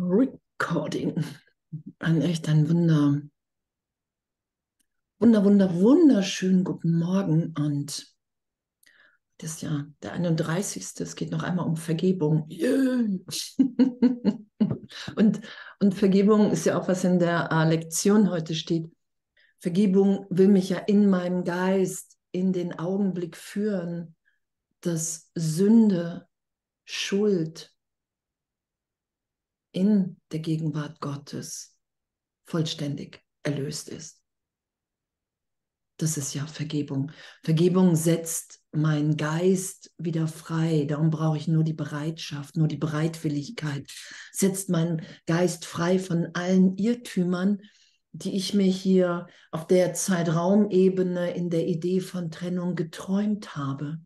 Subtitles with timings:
[0.00, 1.22] Recording.
[1.98, 3.20] Ein echt ein Wunder.
[5.18, 7.54] Wunder, wunder, wunderschönen guten Morgen.
[7.58, 8.10] Und
[9.38, 11.00] das ist ja der 31.
[11.00, 12.48] Es geht noch einmal um Vergebung.
[12.50, 13.04] Yeah.
[15.16, 15.40] und,
[15.80, 18.90] und Vergebung ist ja auch, was in der äh, Lektion heute steht.
[19.58, 24.16] Vergebung will mich ja in meinem Geist in den Augenblick führen,
[24.80, 26.26] dass Sünde,
[26.86, 27.74] Schuld,
[29.72, 31.76] in der Gegenwart Gottes
[32.44, 34.20] vollständig erlöst ist.
[36.00, 37.12] Das ist ja Vergebung.
[37.42, 40.86] Vergebung setzt meinen Geist wieder frei.
[40.88, 43.86] Darum brauche ich nur die Bereitschaft, nur die Bereitwilligkeit.
[44.32, 47.58] Setzt meinen Geist frei von allen Irrtümern,
[48.12, 53.98] die ich mir hier auf der Zeitraumebene in der Idee von Trennung geträumt habe.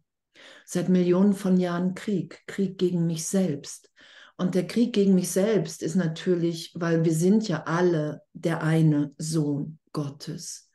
[0.66, 3.92] Seit Millionen von Jahren Krieg, Krieg gegen mich selbst,
[4.36, 9.14] und der Krieg gegen mich selbst ist natürlich, weil wir sind ja alle der eine
[9.16, 10.70] Sohn Gottes.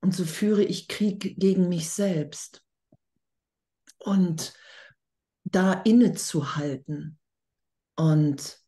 [0.00, 2.62] Und so führe ich Krieg gegen mich selbst.
[3.98, 4.52] Und
[5.44, 7.18] da innezuhalten
[7.96, 8.58] und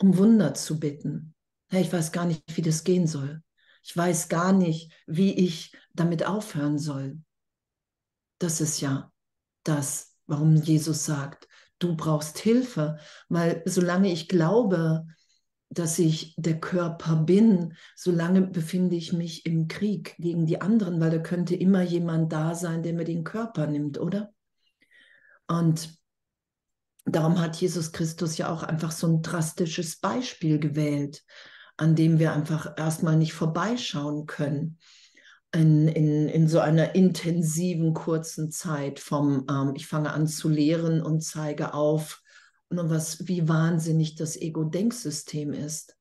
[0.00, 1.34] um Wunder zu bitten.
[1.68, 3.42] Hey, ich weiß gar nicht, wie das gehen soll.
[3.82, 7.18] Ich weiß gar nicht, wie ich damit aufhören soll.
[8.38, 9.12] Das ist ja
[9.62, 15.06] das, warum Jesus sagt, du brauchst Hilfe, weil solange ich glaube,
[15.68, 21.10] dass ich der Körper bin, solange befinde ich mich im Krieg gegen die anderen, weil
[21.10, 24.32] da könnte immer jemand da sein, der mir den Körper nimmt, oder?
[25.48, 25.90] Und
[27.04, 31.24] darum hat Jesus Christus ja auch einfach so ein drastisches Beispiel gewählt,
[31.76, 34.78] an dem wir einfach erstmal nicht vorbeischauen können
[35.56, 41.02] in, in, in so einer intensiven, kurzen Zeit vom, ähm, ich fange an zu lehren
[41.02, 42.22] und zeige auf,
[42.68, 45.96] was, wie wahnsinnig das Ego-Denksystem ist.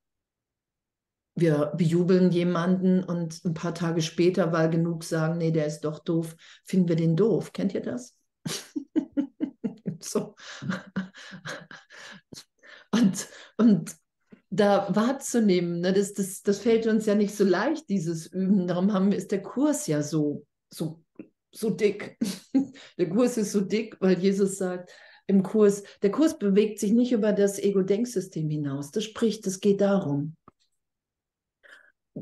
[1.35, 5.99] Wir bejubeln jemanden und ein paar Tage später, weil genug sagen, nee, der ist doch
[5.99, 7.51] doof, finden wir den doof.
[7.53, 8.17] Kennt ihr das?
[9.99, 10.35] so.
[12.91, 13.27] Und,
[13.57, 13.93] und
[14.55, 15.81] da wahrzunehmen.
[15.81, 15.93] Ne?
[15.93, 18.67] Das, das, das fällt uns ja nicht so leicht, dieses Üben.
[18.67, 21.03] Darum haben, ist der Kurs ja so, so,
[21.51, 22.17] so dick.
[22.97, 24.91] der Kurs ist so dick, weil Jesus sagt,
[25.27, 28.91] im Kurs, der Kurs bewegt sich nicht über das Ego-Denksystem hinaus.
[28.91, 30.35] Das spricht, es geht darum.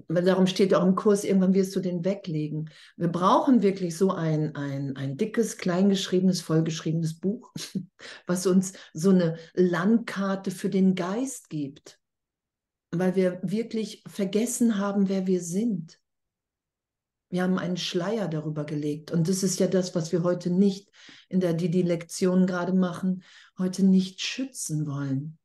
[0.07, 2.71] Darum steht auch im Kurs, irgendwann wirst du den weglegen.
[2.97, 7.51] Wir brauchen wirklich so ein, ein, ein dickes, kleingeschriebenes, vollgeschriebenes Buch,
[8.25, 11.99] was uns so eine Landkarte für den Geist gibt
[12.93, 15.99] weil wir wirklich vergessen haben, wer wir sind.
[17.29, 19.11] Wir haben einen Schleier darüber gelegt.
[19.11, 20.91] Und das ist ja das, was wir heute nicht,
[21.29, 23.23] in der die die Lektion gerade machen,
[23.57, 25.39] heute nicht schützen wollen.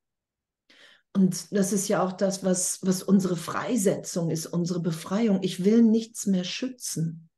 [1.14, 5.42] Und das ist ja auch das, was, was unsere Freisetzung ist, unsere Befreiung.
[5.42, 7.30] Ich will nichts mehr schützen.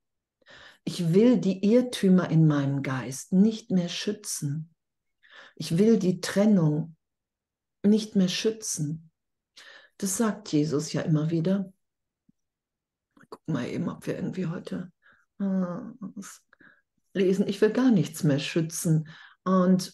[0.85, 4.75] Ich will die Irrtümer in meinem Geist nicht mehr schützen.
[5.55, 6.97] Ich will die Trennung
[7.85, 9.10] nicht mehr schützen.
[10.01, 11.75] Das sagt Jesus ja immer wieder.
[13.29, 14.91] Guck mal eben, ob wir irgendwie heute
[15.39, 15.77] äh,
[17.13, 17.47] lesen.
[17.47, 19.09] Ich will gar nichts mehr schützen.
[19.45, 19.93] Und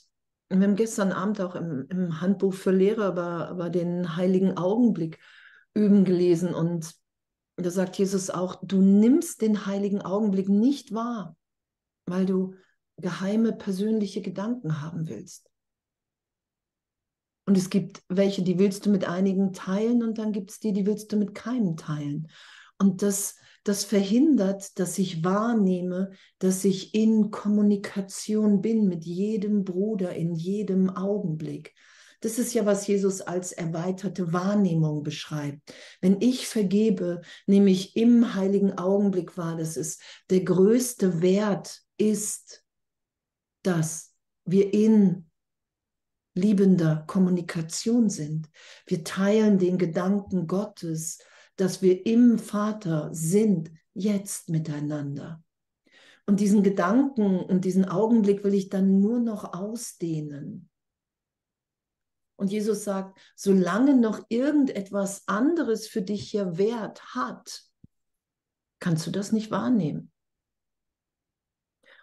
[0.49, 5.19] wir haben gestern Abend auch im, im Handbuch für Lehrer über, über den heiligen Augenblick
[5.75, 6.55] üben gelesen.
[6.55, 6.95] Und
[7.57, 11.37] da sagt Jesus auch, du nimmst den heiligen Augenblick nicht wahr,
[12.07, 12.55] weil du
[12.97, 15.51] geheime persönliche Gedanken haben willst.
[17.47, 20.73] Und es gibt welche, die willst du mit einigen teilen und dann gibt es die,
[20.73, 22.29] die willst du mit keinem teilen.
[22.79, 30.15] Und das, das verhindert, dass ich wahrnehme, dass ich in Kommunikation bin mit jedem Bruder
[30.15, 31.73] in jedem Augenblick.
[32.21, 35.73] Das ist ja, was Jesus als erweiterte Wahrnehmung beschreibt.
[36.01, 39.99] Wenn ich vergebe, nehme ich im heiligen Augenblick wahr, dass es
[40.31, 42.65] der größte Wert ist,
[43.63, 44.15] dass
[44.45, 45.31] wir in
[46.37, 48.49] liebender Kommunikation sind.
[48.87, 51.19] Wir teilen den Gedanken Gottes,
[51.57, 55.43] dass wir im Vater sind, jetzt miteinander.
[56.27, 60.69] Und diesen Gedanken und diesen Augenblick will ich dann nur noch ausdehnen.
[62.37, 67.63] Und Jesus sagt, solange noch irgendetwas anderes für dich hier Wert hat,
[68.79, 70.13] kannst du das nicht wahrnehmen.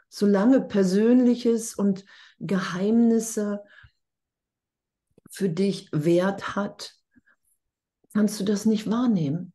[0.09, 2.05] Solange Persönliches und
[2.39, 3.63] Geheimnisse
[5.33, 6.95] für dich Wert hat,
[8.13, 9.53] kannst du das nicht wahrnehmen.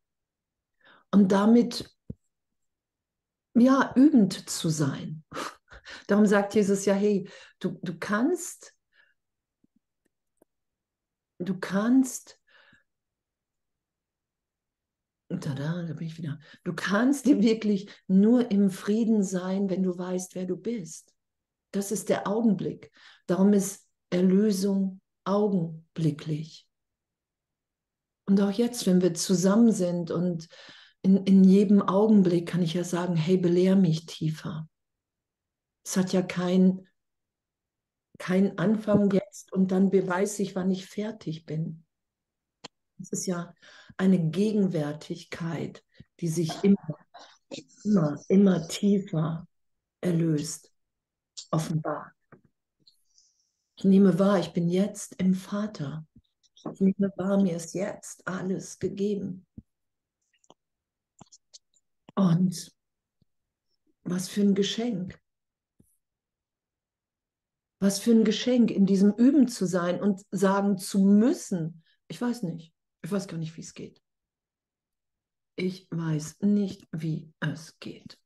[1.10, 1.94] Und damit,
[3.54, 5.24] ja, übend zu sein.
[6.06, 7.28] Darum sagt Jesus ja, hey,
[7.60, 8.74] du, du kannst
[11.38, 12.38] du kannst,
[15.28, 19.96] tada, da bin ich wieder, du kannst dir wirklich nur im Frieden sein, wenn du
[19.96, 21.14] weißt, wer du bist.
[21.70, 22.90] Das ist der Augenblick.
[23.26, 26.66] Darum ist Erlösung augenblicklich.
[28.26, 30.48] Und auch jetzt, wenn wir zusammen sind und
[31.02, 34.68] in, in jedem Augenblick kann ich ja sagen, hey, belehr mich tiefer.
[35.84, 36.86] Es hat ja kein,
[38.18, 41.84] kein Anfang jetzt und dann beweise ich, wann ich fertig bin.
[43.00, 43.54] Es ist ja
[43.96, 45.84] eine Gegenwärtigkeit,
[46.20, 46.98] die sich immer,
[47.84, 49.46] immer, immer tiefer
[50.00, 50.72] erlöst,
[51.50, 52.17] offenbart.
[53.78, 56.04] Ich nehme wahr, ich bin jetzt im Vater.
[56.72, 59.46] Ich nehme wahr, mir ist jetzt alles gegeben.
[62.16, 62.74] Und
[64.02, 65.22] was für ein Geschenk.
[67.78, 71.84] Was für ein Geschenk, in diesem Üben zu sein und sagen zu müssen.
[72.08, 72.74] Ich weiß nicht.
[73.02, 74.02] Ich weiß gar nicht, wie es geht.
[75.54, 78.18] Ich weiß nicht, wie es geht.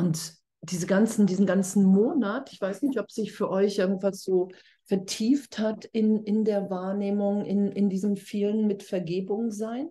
[0.00, 4.48] Und diese ganzen, diesen ganzen Monat, ich weiß nicht, ob sich für euch irgendwas so
[4.84, 9.90] vertieft hat in, in der Wahrnehmung, in, in diesem vielen mit Vergebung sein.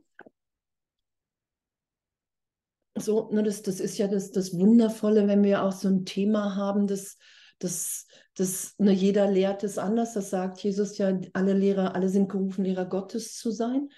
[2.95, 6.56] So, ne, das, das ist ja das, das Wundervolle, wenn wir auch so ein Thema
[6.56, 7.17] haben, das,
[7.59, 12.29] das, das ne, jeder lehrt es anders, das sagt Jesus ja, alle Lehrer, alle sind
[12.29, 13.89] gerufen, Lehrer Gottes zu sein.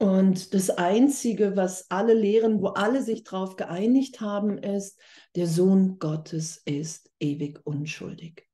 [0.00, 4.98] Und das Einzige, was alle lehren, wo alle sich darauf geeinigt haben, ist,
[5.36, 8.48] der Sohn Gottes ist ewig unschuldig.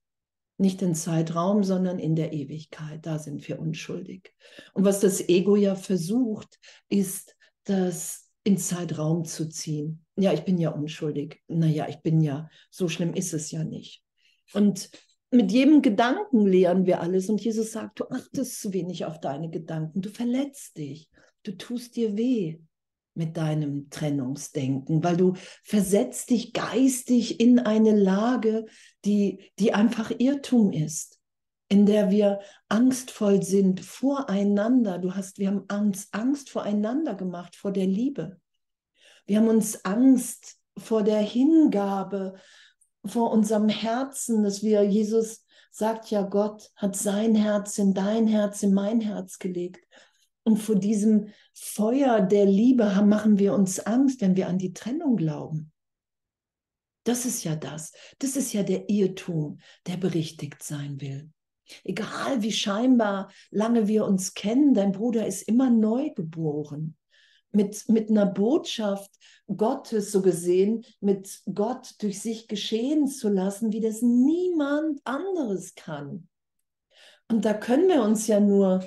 [0.58, 3.06] Nicht in Zeitraum, sondern in der Ewigkeit.
[3.06, 4.34] Da sind wir unschuldig.
[4.72, 6.58] Und was das Ego ja versucht,
[6.88, 10.04] ist, das in Zeitraum zu ziehen.
[10.16, 11.44] Ja, ich bin ja unschuldig.
[11.46, 14.02] Naja, ich bin ja, so schlimm ist es ja nicht.
[14.52, 14.90] Und
[15.30, 17.28] mit jedem Gedanken lehren wir alles.
[17.28, 20.00] Und Jesus sagt, du achtest zu wenig auf deine Gedanken.
[20.00, 21.08] Du verletzt dich.
[21.46, 22.58] Du tust dir weh
[23.14, 28.66] mit deinem Trennungsdenken, weil du versetzt dich geistig in eine Lage,
[29.04, 31.20] die, die einfach Irrtum ist,
[31.68, 34.98] in der wir angstvoll sind voreinander.
[34.98, 38.40] Du hast, wir haben Angst, Angst voreinander gemacht, vor der Liebe.
[39.24, 42.34] Wir haben uns Angst vor der Hingabe,
[43.04, 48.64] vor unserem Herzen, dass wir, Jesus sagt ja, Gott hat sein Herz in dein Herz,
[48.64, 49.86] in mein Herz gelegt.
[50.46, 55.16] Und vor diesem Feuer der Liebe machen wir uns Angst, wenn wir an die Trennung
[55.16, 55.72] glauben.
[57.02, 57.90] Das ist ja das.
[58.20, 59.58] Das ist ja der Irrtum,
[59.88, 61.32] der berichtigt sein will.
[61.82, 66.96] Egal wie scheinbar lange wir uns kennen, dein Bruder ist immer neu geboren.
[67.50, 69.10] Mit, mit einer Botschaft
[69.48, 76.28] Gottes, so gesehen, mit Gott durch sich geschehen zu lassen, wie das niemand anderes kann.
[77.26, 78.84] Und da können wir uns ja nur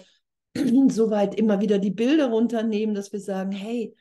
[0.90, 3.96] soweit immer wieder die Bilder runternehmen, dass wir sagen, hey,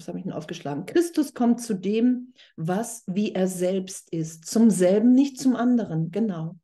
[0.00, 0.86] was habe ich denn aufgeschlagen?
[0.86, 6.56] Christus kommt zu dem, was wie er selbst ist, zum selben, nicht zum anderen, genau.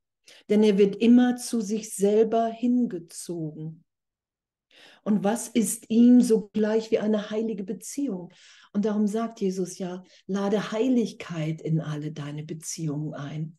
[0.49, 3.85] Denn er wird immer zu sich selber hingezogen.
[5.05, 8.33] Und was ist ihm so gleich wie eine heilige Beziehung?
[8.73, 13.57] Und darum sagt Jesus ja, lade Heiligkeit in alle deine Beziehungen ein.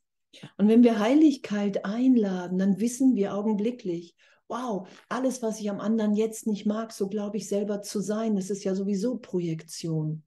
[0.57, 4.15] Und wenn wir Heiligkeit einladen, dann wissen wir augenblicklich,
[4.47, 8.35] wow, alles, was ich am anderen jetzt nicht mag, so glaube ich selber zu sein,
[8.35, 10.23] das ist ja sowieso Projektion.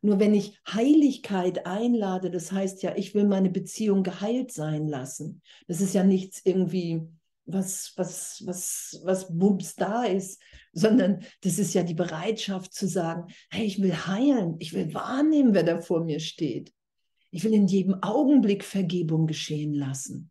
[0.00, 5.42] Nur wenn ich Heiligkeit einlade, das heißt ja, ich will meine Beziehung geheilt sein lassen.
[5.66, 7.02] Das ist ja nichts irgendwie,
[7.44, 10.40] was, was, was, was Bums da ist,
[10.72, 15.54] sondern das ist ja die Bereitschaft zu sagen, hey, ich will heilen, ich will wahrnehmen,
[15.54, 16.72] wer da vor mir steht.
[17.30, 20.30] Ich will in jedem Augenblick Vergebung geschehen lassen.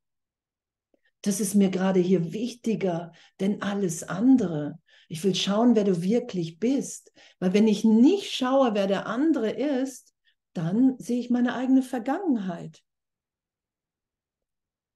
[1.22, 4.80] Das ist mir gerade hier wichtiger denn alles andere.
[5.10, 7.12] Ich will schauen, wer du wirklich bist.
[7.40, 10.14] Weil wenn ich nicht schaue, wer der andere ist,
[10.54, 12.84] dann sehe ich meine eigene Vergangenheit.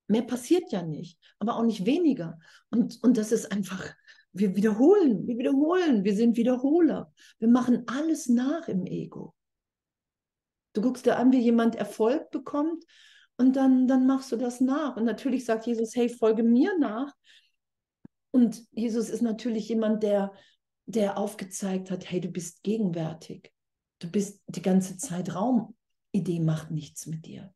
[0.07, 2.39] Mehr passiert ja nicht, aber auch nicht weniger.
[2.69, 3.93] Und, und das ist einfach,
[4.33, 7.13] wir wiederholen, wir wiederholen, wir sind Wiederholer.
[7.39, 9.35] Wir machen alles nach im Ego.
[10.73, 12.85] Du guckst dir an, wie jemand Erfolg bekommt
[13.37, 14.95] und dann, dann machst du das nach.
[14.95, 17.13] Und natürlich sagt Jesus, hey, folge mir nach.
[18.31, 20.33] Und Jesus ist natürlich jemand, der,
[20.85, 23.51] der aufgezeigt hat, hey, du bist gegenwärtig.
[23.99, 25.75] Du bist die ganze Zeit Raum.
[26.11, 27.53] Idee macht nichts mit dir.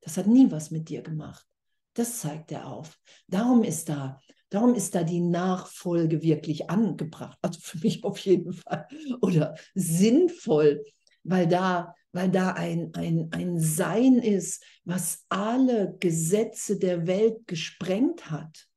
[0.00, 1.46] Das hat nie was mit dir gemacht.
[1.94, 2.98] Das zeigt er auf.
[3.28, 4.20] Darum ist da
[4.54, 7.36] Darum ist da die Nachfolge wirklich angebracht.
[7.42, 8.86] Also für mich auf jeden Fall.
[9.20, 10.84] Oder sinnvoll,
[11.24, 18.30] weil da, weil da ein, ein, ein Sein ist, was alle Gesetze der Welt gesprengt
[18.30, 18.68] hat.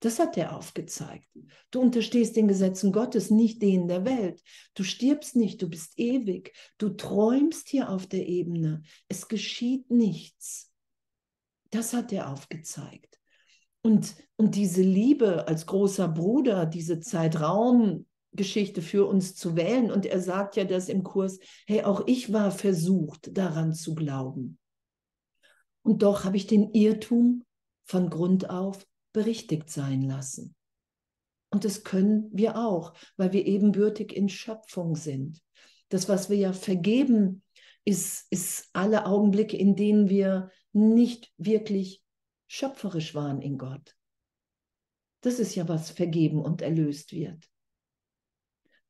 [0.00, 1.28] Das hat er aufgezeigt.
[1.70, 4.42] Du unterstehst den Gesetzen Gottes, nicht denen der Welt.
[4.74, 6.54] Du stirbst nicht, du bist ewig.
[6.78, 8.82] Du träumst hier auf der Ebene.
[9.08, 10.72] Es geschieht nichts.
[11.70, 13.18] Das hat er aufgezeigt.
[13.82, 17.00] Und, und diese Liebe als großer Bruder, diese
[18.34, 19.90] Zeitraumgeschichte für uns zu wählen.
[19.90, 24.58] Und er sagt ja das im Kurs, hey, auch ich war versucht, daran zu glauben.
[25.82, 27.44] Und doch habe ich den Irrtum
[27.84, 30.54] von Grund auf berichtigt sein lassen.
[31.50, 35.40] Und das können wir auch, weil wir ebenbürtig in Schöpfung sind.
[35.88, 37.42] Das, was wir ja vergeben,
[37.84, 42.02] ist, ist alle Augenblicke, in denen wir nicht wirklich
[42.48, 43.94] schöpferisch waren in Gott.
[45.20, 47.48] Das ist ja, was vergeben und erlöst wird.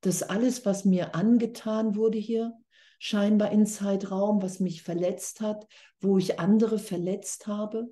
[0.04, 2.52] Das alles, was mir angetan wurde hier,
[2.99, 5.66] scheinbar in Zeitraum, was mich verletzt hat,
[5.99, 7.88] wo ich andere verletzt habe,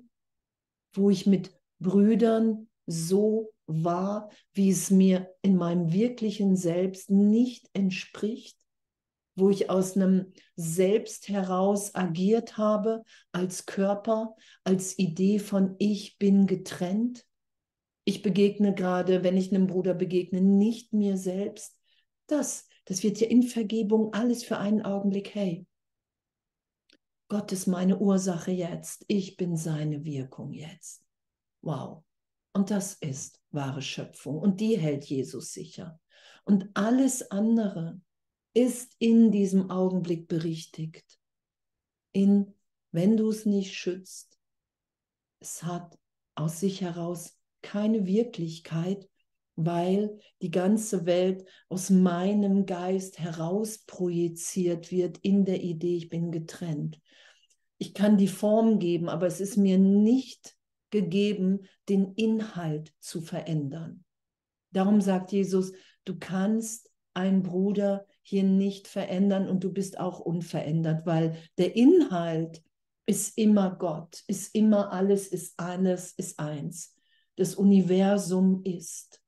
[0.93, 8.59] wo ich mit Brüdern so war, wie es mir in meinem wirklichen Selbst nicht entspricht,
[9.35, 13.01] wo ich aus einem Selbst heraus agiert habe,
[13.31, 17.25] als Körper, als Idee von ich bin getrennt.
[18.03, 21.75] Ich begegne gerade, wenn ich einem Bruder begegne, nicht mir selbst.
[22.27, 25.65] Das, das wird ja in Vergebung alles für einen Augenblick, hey,
[27.29, 31.03] Gott ist meine Ursache jetzt, ich bin seine Wirkung jetzt.
[31.61, 32.03] Wow.
[32.53, 35.99] Und das ist wahre Schöpfung und die hält Jesus sicher.
[36.45, 37.99] Und alles andere
[38.53, 41.19] ist in diesem Augenblick berichtigt.
[42.11, 42.53] In,
[42.91, 44.37] wenn du es nicht schützt,
[45.39, 45.97] es hat
[46.35, 49.09] aus sich heraus keine Wirklichkeit,
[49.55, 56.31] weil die ganze Welt aus meinem Geist heraus projiziert wird in der Idee, ich bin
[56.31, 56.99] getrennt.
[57.77, 60.55] Ich kann die Form geben, aber es ist mir nicht
[60.89, 64.03] gegeben, den Inhalt zu verändern.
[64.71, 65.73] Darum sagt Jesus,
[66.05, 72.63] du kannst einen Bruder hier nicht verändern und du bist auch unverändert, weil der Inhalt
[73.05, 76.95] ist immer Gott, ist immer alles, ist alles, ist eins.
[77.35, 79.22] Das Universum ist.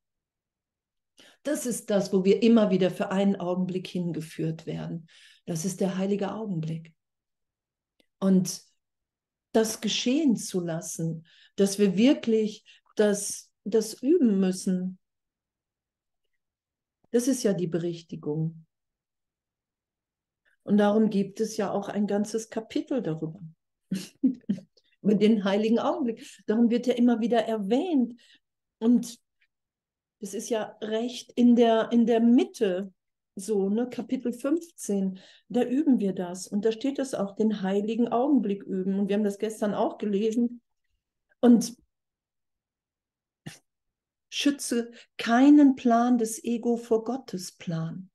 [1.45, 5.07] Das ist das, wo wir immer wieder für einen Augenblick hingeführt werden.
[5.45, 6.91] Das ist der heilige Augenblick.
[8.17, 8.63] Und
[9.51, 14.97] das geschehen zu lassen, dass wir wirklich das, das üben müssen.
[17.11, 18.65] Das ist ja die Berichtigung.
[20.63, 23.39] Und darum gibt es ja auch ein ganzes Kapitel darüber.
[25.01, 26.27] Über den heiligen Augenblick.
[26.47, 28.19] Darum wird ja immer wieder erwähnt.
[28.79, 29.19] Und
[30.19, 32.93] das ist ja recht in der, in der Mitte
[33.36, 35.19] so, ne, Kapitel 15,
[35.50, 36.48] da üben wir das.
[36.48, 38.98] Und da steht es auch, den heiligen Augenblick üben.
[38.98, 40.62] Und wir haben das gestern auch gelesen.
[41.41, 41.75] Und
[44.29, 48.10] schütze keinen Plan des Ego vor Gottes Plan.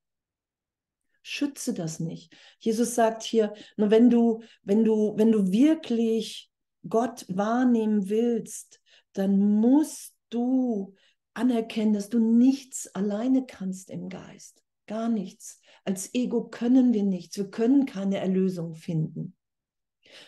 [1.23, 2.35] Schütze das nicht.
[2.59, 6.51] Jesus sagt hier, nur wenn du, wenn du, wenn du wirklich
[6.89, 8.81] Gott wahrnehmen willst,
[9.13, 10.95] dann musst du
[11.41, 15.61] anerkennen, dass du nichts alleine kannst im Geist gar nichts.
[15.85, 17.37] Als Ego können wir nichts.
[17.37, 19.37] Wir können keine Erlösung finden.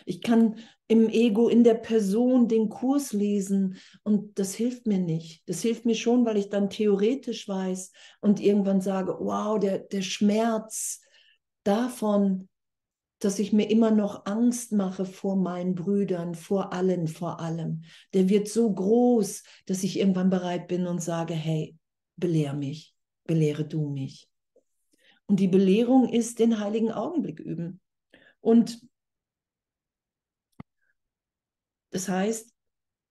[0.05, 0.55] Ich kann
[0.87, 5.43] im Ego, in der Person den Kurs lesen und das hilft mir nicht.
[5.49, 7.91] Das hilft mir schon, weil ich dann theoretisch weiß
[8.21, 11.01] und irgendwann sage, wow, der, der Schmerz
[11.65, 12.47] davon,
[13.23, 18.29] dass ich mir immer noch Angst mache vor meinen Brüdern, vor allen, vor allem, der
[18.29, 21.77] wird so groß, dass ich irgendwann bereit bin und sage, hey,
[22.15, 22.93] belehr mich,
[23.25, 24.29] belehre du mich.
[25.25, 27.79] Und die Belehrung ist den heiligen Augenblick üben.
[28.41, 28.81] Und
[31.91, 32.53] das heißt,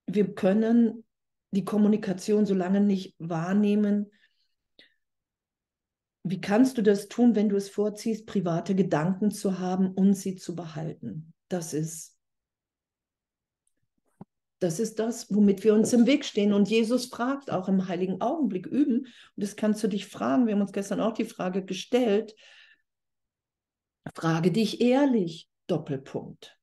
[0.07, 1.04] wir können
[1.52, 4.11] die Kommunikation so lange nicht wahrnehmen.
[6.25, 10.37] Wie kannst du das tun, wenn du es vorziehst, private Gedanken zu haben und sie
[10.37, 11.33] zu behalten?
[11.49, 12.12] Das ist
[14.62, 16.52] das ist das, womit wir uns im Weg stehen.
[16.52, 19.00] Und Jesus fragt auch im heiligen Augenblick üben.
[19.00, 20.47] Und das kannst du dich fragen.
[20.47, 22.37] Wir haben uns gestern auch die Frage gestellt.
[24.14, 26.57] Frage dich ehrlich, Doppelpunkt.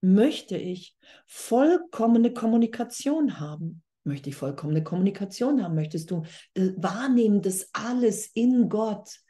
[0.00, 3.82] Möchte ich vollkommene Kommunikation haben?
[4.06, 5.74] Möchte ich vollkommene Kommunikation haben?
[5.74, 6.22] Möchtest du
[6.54, 9.20] äh, wahrnehmen, dass alles in Gott,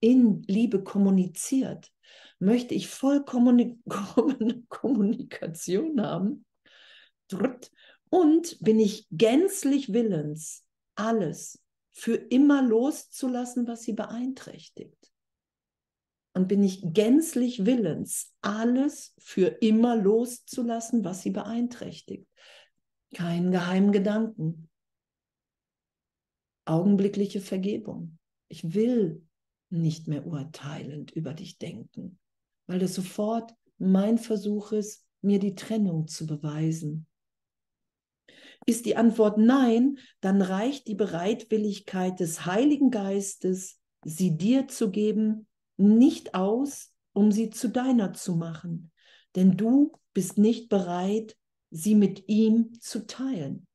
[0.00, 1.92] in Liebe kommuniziert?
[2.40, 3.78] Möchte ich vollkommene
[4.68, 6.44] Kommunikation haben?
[8.10, 10.64] Und bin ich gänzlich willens,
[10.96, 15.12] alles für immer loszulassen, was sie beeinträchtigt.
[16.32, 22.26] Und bin ich gänzlich willens, alles für immer loszulassen, was sie beeinträchtigt.
[23.14, 24.68] Keinen geheimen Gedanken.
[26.64, 28.18] Augenblickliche Vergebung.
[28.48, 29.26] Ich will
[29.70, 32.18] nicht mehr urteilend über dich denken,
[32.66, 37.06] weil das sofort mein Versuch ist, mir die Trennung zu beweisen.
[38.66, 45.46] Ist die Antwort nein, dann reicht die Bereitwilligkeit des Heiligen Geistes, sie dir zu geben,
[45.76, 48.90] nicht aus, um sie zu deiner zu machen.
[49.36, 51.37] Denn du bist nicht bereit,
[51.70, 53.66] sie mit ihm zu teilen.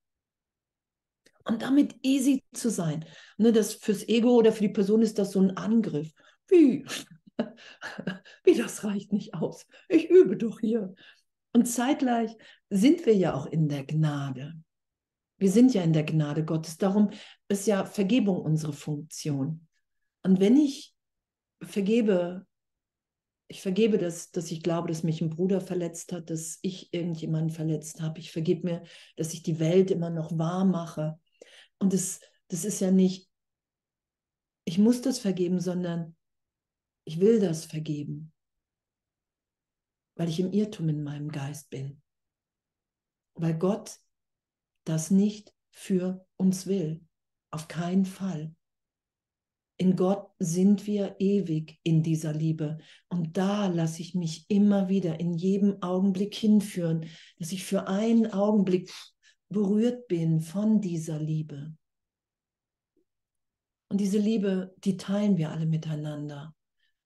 [1.45, 3.05] Und damit easy zu sein.
[3.37, 6.13] Ne, das fürs Ego oder für die Person ist das so ein Angriff.
[6.47, 6.85] Wie?
[8.43, 9.65] Wie das reicht nicht aus.
[9.89, 10.95] Ich übe doch hier.
[11.51, 12.31] Und zeitgleich
[12.69, 14.53] sind wir ja auch in der Gnade.
[15.37, 16.77] Wir sind ja in der Gnade Gottes.
[16.77, 17.09] Darum
[17.49, 19.67] ist ja Vergebung unsere Funktion.
[20.23, 20.95] Und wenn ich
[21.61, 22.45] vergebe,
[23.53, 27.49] ich vergebe das, dass ich glaube, dass mich ein Bruder verletzt hat, dass ich irgendjemanden
[27.49, 28.19] verletzt habe.
[28.19, 28.83] Ich vergebe mir,
[29.15, 31.19] dass ich die Welt immer noch wahr mache.
[31.79, 33.29] Und das, das ist ja nicht,
[34.65, 36.15] ich muss das vergeben, sondern
[37.05, 38.33] ich will das vergeben
[40.15, 42.01] weil ich im Irrtum in meinem Geist bin.
[43.35, 43.99] Weil Gott
[44.85, 47.01] das nicht für uns will.
[47.51, 48.55] Auf keinen Fall.
[49.77, 52.77] In Gott sind wir ewig in dieser Liebe.
[53.09, 57.07] Und da lasse ich mich immer wieder in jedem Augenblick hinführen,
[57.39, 58.91] dass ich für einen Augenblick
[59.49, 61.75] berührt bin von dieser Liebe.
[63.89, 66.55] Und diese Liebe, die teilen wir alle miteinander.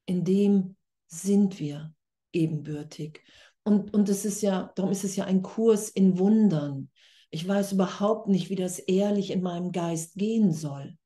[0.05, 0.75] In dem
[1.07, 1.93] sind wir
[2.33, 3.21] ebenbürtig.
[3.63, 6.89] Und, und es ist ja, darum ist es ja ein Kurs in Wundern.
[7.29, 10.97] Ich weiß überhaupt nicht, wie das ehrlich in meinem Geist gehen soll,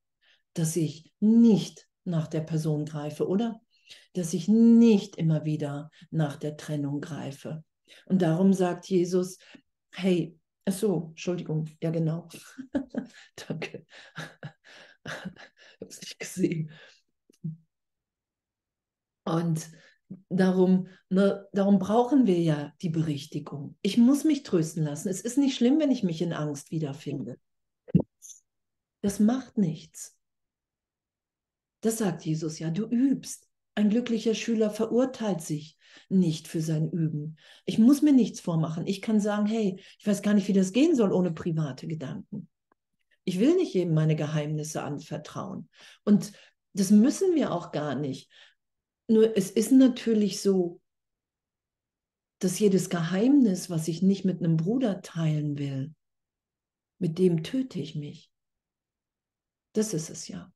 [0.53, 3.61] dass ich nicht nach der Person greife, oder?
[4.13, 7.63] Dass ich nicht immer wieder nach der Trennung greife.
[8.05, 9.37] Und darum sagt Jesus,
[9.93, 12.27] hey, ach so, Entschuldigung, ja genau.
[13.47, 13.85] Danke.
[15.79, 16.71] es nicht gesehen.
[19.23, 19.69] Und
[20.29, 23.77] darum, ne, darum brauchen wir ja die Berichtigung.
[23.81, 25.09] Ich muss mich trösten lassen.
[25.09, 27.39] Es ist nicht schlimm, wenn ich mich in Angst wiederfinde.
[29.01, 30.17] Das macht nichts.
[31.81, 33.47] Das sagt Jesus ja, du übst.
[33.73, 35.77] Ein glücklicher Schüler verurteilt sich
[36.09, 37.37] nicht für sein Üben.
[37.65, 38.85] Ich muss mir nichts vormachen.
[38.85, 42.49] Ich kann sagen, hey, ich weiß gar nicht, wie das gehen soll ohne private Gedanken.
[43.23, 45.69] Ich will nicht jedem meine Geheimnisse anvertrauen.
[46.03, 46.33] Und
[46.73, 48.29] das müssen wir auch gar nicht.
[49.07, 50.81] Nur es ist natürlich so,
[52.39, 55.93] dass jedes Geheimnis, was ich nicht mit einem Bruder teilen will,
[56.97, 58.31] mit dem töte ich mich.
[59.73, 60.51] Das ist es ja.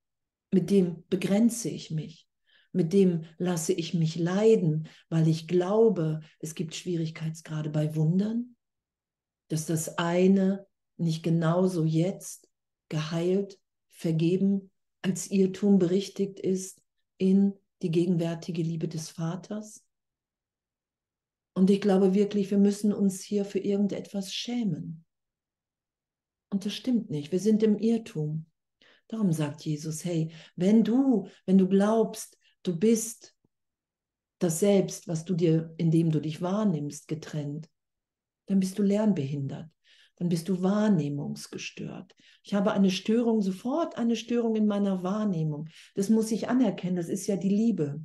[0.51, 2.27] Mit dem begrenze ich mich.
[2.71, 8.55] Mit dem lasse ich mich leiden, weil ich glaube, es gibt Schwierigkeitsgrade bei Wundern,
[9.47, 12.49] dass das eine nicht genauso jetzt
[12.89, 16.81] geheilt, vergeben, als Irrtum berichtigt ist
[17.17, 19.85] in die gegenwärtige Liebe des Vaters.
[21.53, 25.05] Und ich glaube wirklich, wir müssen uns hier für irgendetwas schämen.
[26.49, 27.31] Und das stimmt nicht.
[27.31, 28.45] Wir sind im Irrtum.
[29.07, 33.35] Darum sagt Jesus, hey, wenn du, wenn du glaubst, du bist
[34.39, 37.69] das Selbst, was du dir, indem du dich wahrnimmst, getrennt,
[38.47, 39.69] dann bist du lernbehindert
[40.17, 42.15] dann bist du wahrnehmungsgestört.
[42.43, 45.67] Ich habe eine Störung, sofort eine Störung in meiner Wahrnehmung.
[45.93, 48.01] Das muss ich anerkennen, das ist ja die Liebe.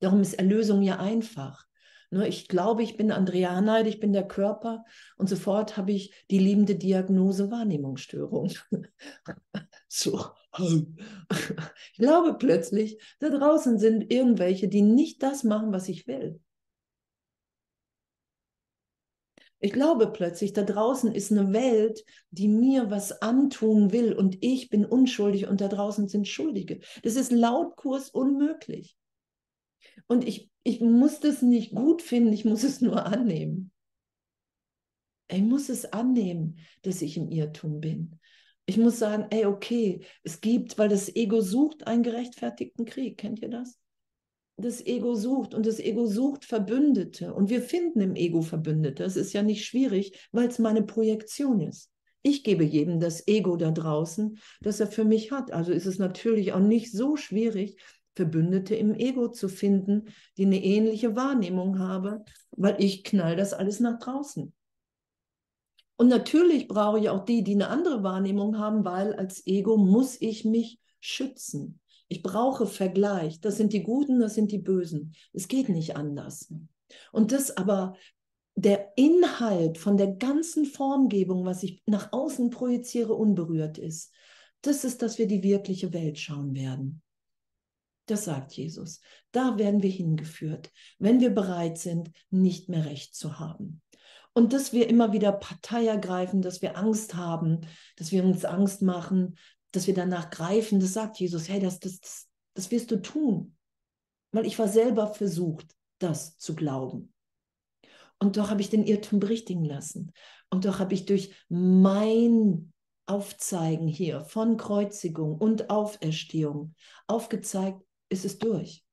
[0.00, 1.64] Darum ist Erlösung ja einfach.
[2.14, 4.84] Ne, ich glaube, ich bin Andrea Hanheid, ich bin der Körper
[5.16, 8.52] und sofort habe ich die liebende Diagnose Wahrnehmungsstörung.
[9.88, 10.20] so.
[11.92, 16.40] Ich glaube plötzlich, da draußen sind irgendwelche, die nicht das machen, was ich will.
[19.58, 24.70] Ich glaube plötzlich, da draußen ist eine Welt, die mir was antun will und ich
[24.70, 26.78] bin unschuldig und da draußen sind Schuldige.
[27.02, 28.96] Das ist laut Kurs unmöglich.
[30.06, 33.70] Und ich, ich muss das nicht gut finden, ich muss es nur annehmen.
[35.28, 38.18] Ich muss es annehmen, dass ich im Irrtum bin.
[38.66, 43.18] Ich muss sagen, ey, okay, es gibt, weil das Ego sucht einen gerechtfertigten Krieg.
[43.18, 43.78] Kennt ihr das?
[44.56, 49.02] das Ego sucht und das Ego sucht Verbündete und wir finden im Ego Verbündete.
[49.02, 51.90] Das ist ja nicht schwierig, weil es meine Projektion ist.
[52.22, 55.52] Ich gebe jedem das Ego da draußen, das er für mich hat.
[55.52, 57.76] Also ist es natürlich auch nicht so schwierig,
[58.14, 63.80] Verbündete im Ego zu finden, die eine ähnliche Wahrnehmung haben, weil ich knall das alles
[63.80, 64.52] nach draußen.
[65.96, 70.20] Und natürlich brauche ich auch die, die eine andere Wahrnehmung haben, weil als Ego muss
[70.20, 71.80] ich mich schützen.
[72.08, 73.40] Ich brauche Vergleich.
[73.40, 75.14] Das sind die Guten, das sind die Bösen.
[75.32, 76.52] Es geht nicht anders.
[77.12, 77.96] Und das aber
[78.56, 84.12] der Inhalt von der ganzen Formgebung, was ich nach außen projiziere, unberührt ist.
[84.62, 87.02] Das ist, dass wir die wirkliche Welt schauen werden.
[88.06, 89.00] Das sagt Jesus.
[89.32, 93.82] Da werden wir hingeführt, wenn wir bereit sind, nicht mehr recht zu haben.
[94.34, 97.60] Und dass wir immer wieder Partei ergreifen, dass wir Angst haben,
[97.96, 99.38] dass wir uns Angst machen,
[99.70, 103.56] dass wir danach greifen, das sagt Jesus, hey, das, das, das, das wirst du tun.
[104.32, 107.12] Weil ich war selber versucht, das zu glauben.
[108.18, 110.12] Und doch habe ich den Irrtum berichtigen lassen.
[110.50, 112.72] Und doch habe ich durch mein
[113.06, 116.74] Aufzeigen hier von Kreuzigung und Auferstehung
[117.06, 117.82] aufgezeigt,
[118.14, 118.84] ist es durch.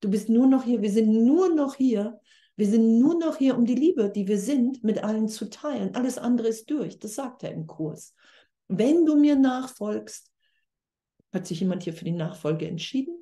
[0.00, 2.20] Du bist nur noch hier, wir sind nur noch hier,
[2.56, 5.94] wir sind nur noch hier, um die Liebe, die wir sind, mit allen zu teilen.
[5.94, 6.98] Alles andere ist durch.
[6.98, 8.14] Das sagt er im Kurs.
[8.66, 10.32] Wenn du mir nachfolgst,
[11.32, 13.14] hat sich jemand hier für die Nachfolge entschieden?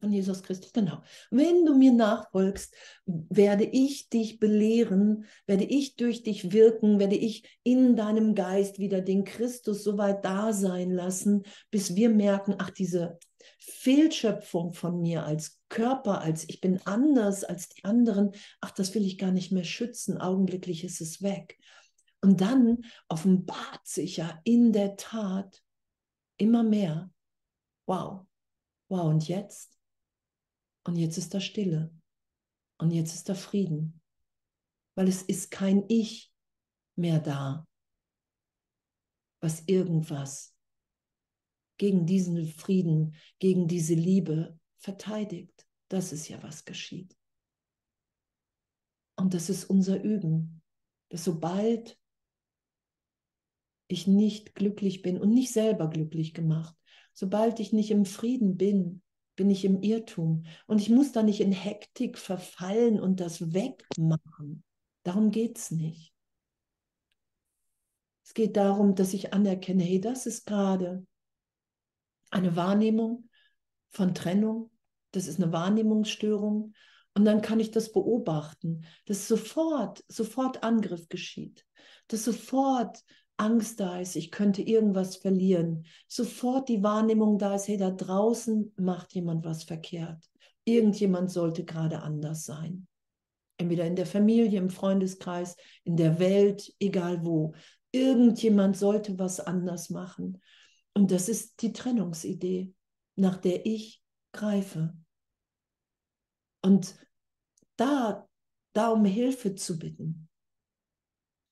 [0.00, 1.02] Von Jesus Christus, genau.
[1.30, 7.58] Wenn du mir nachfolgst, werde ich dich belehren, werde ich durch dich wirken, werde ich
[7.64, 12.70] in deinem Geist wieder den Christus so weit da sein lassen, bis wir merken, ach,
[12.70, 13.18] diese
[13.58, 19.04] Fehlschöpfung von mir als Körper, als ich bin anders als die anderen, ach, das will
[19.04, 21.58] ich gar nicht mehr schützen, augenblicklich ist es weg.
[22.20, 25.62] Und dann offenbart sich ja in der Tat
[26.36, 27.12] immer mehr.
[27.86, 28.26] Wow,
[28.88, 29.78] wow, und jetzt?
[30.84, 31.92] Und jetzt ist da Stille.
[32.78, 34.00] Und jetzt ist da Frieden.
[34.94, 36.32] Weil es ist kein Ich
[36.96, 37.66] mehr da,
[39.40, 40.57] was irgendwas
[41.78, 45.66] gegen diesen Frieden, gegen diese Liebe verteidigt.
[45.88, 47.16] Das ist ja, was geschieht.
[49.16, 50.62] Und das ist unser Üben,
[51.08, 51.98] dass sobald
[53.88, 56.76] ich nicht glücklich bin und nicht selber glücklich gemacht,
[57.14, 59.02] sobald ich nicht im Frieden bin,
[59.34, 60.44] bin ich im Irrtum.
[60.66, 64.62] Und ich muss da nicht in Hektik verfallen und das wegmachen.
[65.04, 66.12] Darum geht es nicht.
[68.24, 71.06] Es geht darum, dass ich anerkenne, hey, das ist gerade
[72.30, 73.28] eine Wahrnehmung
[73.90, 74.70] von Trennung.
[75.12, 76.74] Das ist eine Wahrnehmungsstörung.
[77.14, 81.64] Und dann kann ich das beobachten, dass sofort, sofort Angriff geschieht,
[82.06, 83.02] dass sofort
[83.38, 88.72] Angst da ist, ich könnte irgendwas verlieren, sofort die Wahrnehmung da ist, hey, da draußen
[88.76, 90.28] macht jemand was verkehrt.
[90.64, 92.86] Irgendjemand sollte gerade anders sein.
[93.56, 97.54] Entweder in der Familie, im Freundeskreis, in der Welt, egal wo.
[97.90, 100.40] Irgendjemand sollte was anders machen.
[100.98, 102.74] Und das ist die Trennungsidee,
[103.14, 104.96] nach der ich greife.
[106.60, 106.96] Und
[107.76, 108.28] da,
[108.72, 110.28] da um Hilfe zu bitten,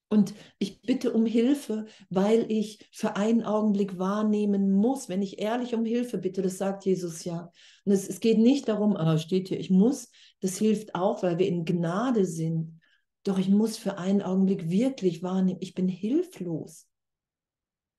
[0.09, 5.09] und ich bitte um Hilfe, weil ich für einen Augenblick wahrnehmen muss.
[5.09, 7.53] Wenn ich ehrlich um Hilfe bitte, das sagt Jesus ja.
[7.85, 10.11] Und es, es geht nicht darum, ah, steht hier, ich muss.
[10.41, 12.81] Das hilft auch, weil wir in Gnade sind.
[13.23, 16.89] Doch ich muss für einen Augenblick wirklich wahrnehmen, ich bin hilflos.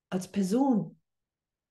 [0.10, 0.96] Als Person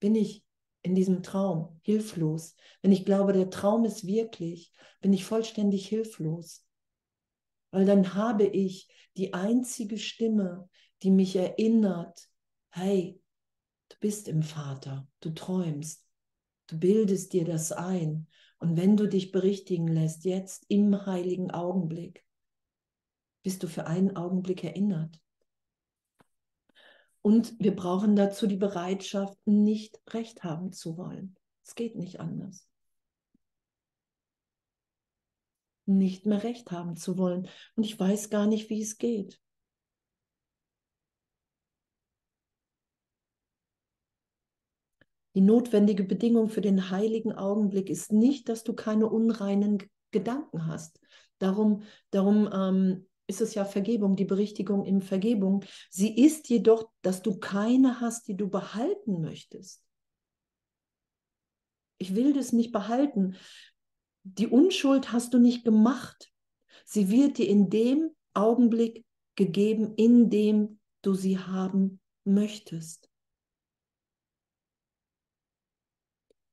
[0.00, 0.44] bin ich
[0.82, 2.54] in diesem Traum hilflos.
[2.82, 6.64] Wenn ich glaube, der Traum ist wirklich, bin ich vollständig hilflos.
[7.70, 10.68] Weil dann habe ich die einzige Stimme,
[11.02, 12.28] die mich erinnert,
[12.70, 13.20] hey,
[13.88, 16.06] du bist im Vater, du träumst,
[16.68, 18.28] du bildest dir das ein.
[18.58, 22.24] Und wenn du dich berichtigen lässt, jetzt im heiligen Augenblick,
[23.42, 25.20] bist du für einen Augenblick erinnert.
[27.26, 31.34] Und wir brauchen dazu die Bereitschaft, nicht recht haben zu wollen.
[31.64, 32.68] Es geht nicht anders.
[35.86, 37.48] nicht mehr recht haben zu wollen.
[37.74, 39.40] Und ich weiß gar nicht, wie es geht.
[45.34, 51.00] Die notwendige Bedingung für den heiligen Augenblick ist nicht, dass du keine unreinen Gedanken hast.
[51.38, 55.64] Darum, darum ähm, ist es ja Vergebung, die Berichtigung in Vergebung.
[55.90, 59.82] Sie ist jedoch, dass du keine hast, die du behalten möchtest.
[61.98, 63.36] Ich will das nicht behalten
[64.34, 66.32] die Unschuld hast du nicht gemacht.
[66.84, 69.04] Sie wird dir in dem Augenblick
[69.36, 73.08] gegeben, in dem du sie haben möchtest.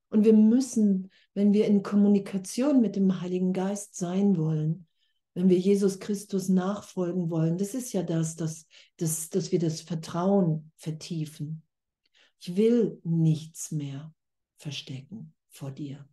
[0.09, 4.87] Und wir müssen, wenn wir in Kommunikation mit dem Heiligen Geist sein wollen,
[5.33, 8.67] wenn wir Jesus Christus nachfolgen wollen, das ist ja das, dass,
[8.97, 11.63] dass, dass wir das Vertrauen vertiefen.
[12.39, 14.13] Ich will nichts mehr
[14.57, 16.07] verstecken vor dir.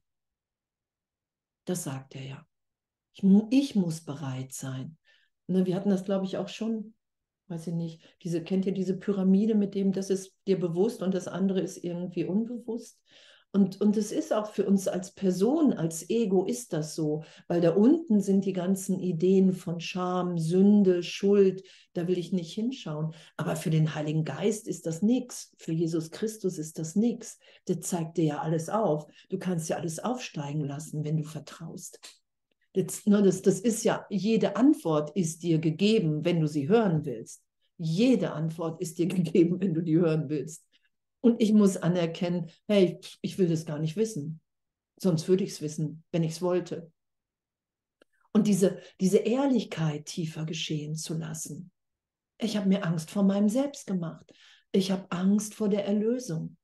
[1.64, 2.46] Das sagt er ja.
[3.12, 4.96] Ich, ich muss bereit sein.
[5.46, 6.94] Ne, wir hatten das, glaube ich, auch schon
[7.50, 11.12] weiß ich nicht, diese, kennt ihr diese Pyramide mit dem, das ist dir bewusst und
[11.12, 12.98] das andere ist irgendwie unbewusst?
[13.52, 17.60] Und, und es ist auch für uns als Person, als Ego ist das so, weil
[17.60, 23.12] da unten sind die ganzen Ideen von Scham, Sünde, Schuld, da will ich nicht hinschauen.
[23.36, 27.38] Aber für den Heiligen Geist ist das nichts, für Jesus Christus ist das nichts.
[27.66, 29.06] Der zeigt dir ja alles auf.
[29.30, 31.98] Du kannst ja alles aufsteigen lassen, wenn du vertraust.
[32.74, 37.04] Das, ne, das, das ist ja, jede Antwort ist dir gegeben, wenn du sie hören
[37.04, 37.42] willst.
[37.78, 40.64] Jede Antwort ist dir gegeben, wenn du die hören willst.
[41.20, 44.40] Und ich muss anerkennen, hey, ich will das gar nicht wissen.
[44.96, 46.90] Sonst würde ich es wissen, wenn ich es wollte.
[48.32, 51.70] Und diese, diese Ehrlichkeit tiefer geschehen zu lassen.
[52.38, 54.32] Ich habe mir Angst vor meinem Selbst gemacht.
[54.72, 56.56] Ich habe Angst vor der Erlösung.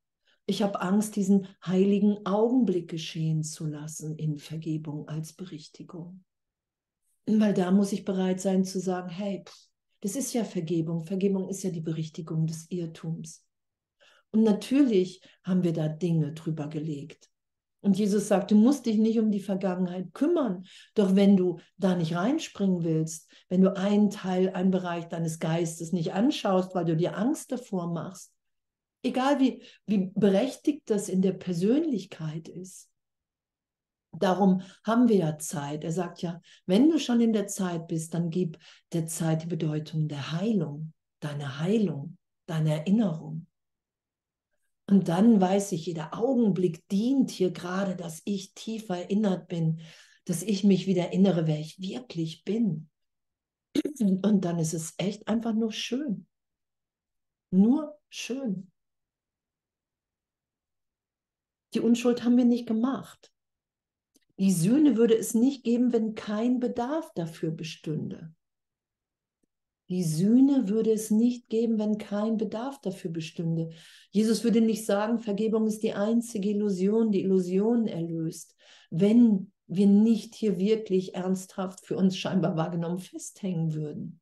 [0.47, 6.25] Ich habe Angst, diesen heiligen Augenblick geschehen zu lassen in Vergebung als Berichtigung.
[7.27, 9.45] Weil da muss ich bereit sein zu sagen, hey,
[10.01, 11.05] das ist ja Vergebung.
[11.05, 13.45] Vergebung ist ja die Berichtigung des Irrtums.
[14.37, 17.31] Und natürlich haben wir da Dinge drüber gelegt.
[17.81, 20.66] Und Jesus sagt, du musst dich nicht um die Vergangenheit kümmern.
[20.94, 25.92] Doch wenn du da nicht reinspringen willst, wenn du einen Teil, einen Bereich deines Geistes
[25.92, 28.31] nicht anschaust, weil du dir Angst davor machst,
[29.03, 32.90] egal wie, wie berechtigt das in der Persönlichkeit ist,
[34.18, 35.85] Darum haben wir ja Zeit.
[35.85, 38.59] Er sagt ja, wenn du schon in der Zeit bist, dann gib
[38.94, 43.46] der Zeit die Bedeutung der Heilung, deine Heilung, deine Erinnerung.
[44.88, 49.81] Und dann weiß ich, jeder Augenblick dient hier gerade, dass ich tiefer erinnert bin,
[50.27, 52.88] dass ich mich wieder erinnere, wer ich wirklich bin.
[54.01, 56.27] Und dann ist es echt einfach nur schön.
[57.51, 58.70] Nur schön.
[61.75, 63.33] Die Unschuld haben wir nicht gemacht.
[64.38, 68.35] Die Sühne würde es nicht geben, wenn kein Bedarf dafür bestünde.
[69.88, 73.70] Die Sühne würde es nicht geben, wenn kein Bedarf dafür bestünde.
[74.11, 78.57] Jesus würde nicht sagen, Vergebung ist die einzige Illusion, die Illusion erlöst,
[78.90, 84.20] wenn wir nicht hier wirklich ernsthaft für uns scheinbar wahrgenommen festhängen würden.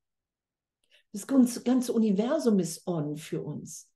[1.12, 3.90] Das ganze Universum ist on für uns.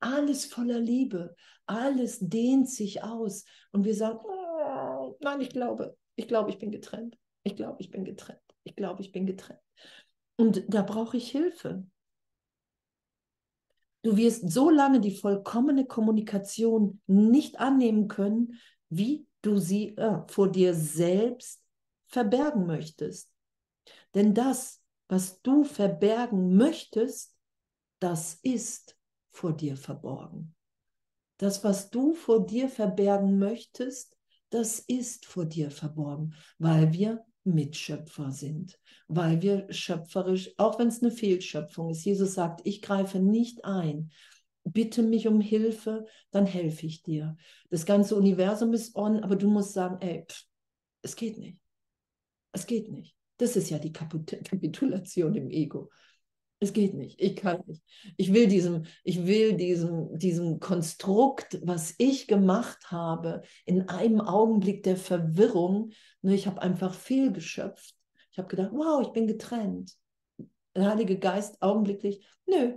[0.00, 6.26] Alles voller Liebe, alles dehnt sich aus und wir sagen, oh, nein, ich glaube, ich
[6.26, 7.16] glaube, ich bin getrennt.
[7.44, 8.40] Ich glaube, ich bin getrennt.
[8.64, 9.60] Ich glaube, ich bin getrennt.
[10.36, 11.86] Und da brauche ich Hilfe.
[14.02, 20.50] Du wirst so lange die vollkommene Kommunikation nicht annehmen können, wie du sie äh, vor
[20.50, 21.62] dir selbst
[22.06, 23.30] verbergen möchtest.
[24.14, 27.36] Denn das, was du verbergen möchtest,
[28.00, 28.96] das ist
[29.30, 30.54] vor dir verborgen.
[31.38, 34.16] Das, was du vor dir verbergen möchtest,
[34.50, 38.78] das ist vor dir verborgen, weil wir Mitschöpfer sind,
[39.08, 44.10] weil wir schöpferisch, auch wenn es eine Fehlschöpfung ist, Jesus sagt, ich greife nicht ein,
[44.64, 47.36] bitte mich um Hilfe, dann helfe ich dir.
[47.70, 50.44] Das ganze Universum ist on, aber du musst sagen, ey, pff,
[51.02, 51.58] es geht nicht.
[52.52, 53.16] Es geht nicht.
[53.38, 53.92] Das ist ja die
[54.44, 55.90] Kapitulation im Ego.
[56.62, 57.20] Es geht nicht.
[57.20, 57.82] Ich kann nicht.
[58.16, 64.84] Ich will diesem, ich will diesem, diesem Konstrukt, was ich gemacht habe, in einem Augenblick
[64.84, 67.96] der Verwirrung, ne, ich habe einfach fehlgeschöpft.
[68.30, 69.96] Ich habe gedacht, wow, ich bin getrennt.
[70.76, 72.74] Der Heilige Geist augenblicklich, nö,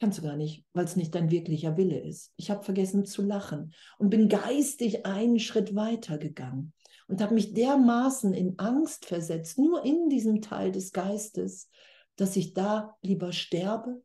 [0.00, 2.32] kannst du gar nicht, weil es nicht dein wirklicher Wille ist.
[2.36, 6.72] Ich habe vergessen zu lachen und bin geistig einen Schritt weiter gegangen
[7.08, 11.68] und habe mich dermaßen in Angst versetzt, nur in diesem Teil des Geistes,
[12.16, 14.02] dass ich da lieber sterbe?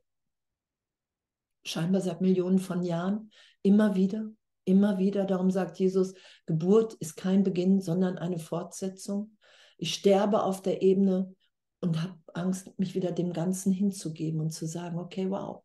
[1.63, 4.31] Scheinbar seit Millionen von Jahren, immer wieder,
[4.65, 5.25] immer wieder.
[5.25, 6.13] Darum sagt Jesus,
[6.45, 9.37] Geburt ist kein Beginn, sondern eine Fortsetzung.
[9.77, 11.35] Ich sterbe auf der Ebene
[11.81, 15.63] und habe Angst, mich wieder dem Ganzen hinzugeben und zu sagen, okay, wow,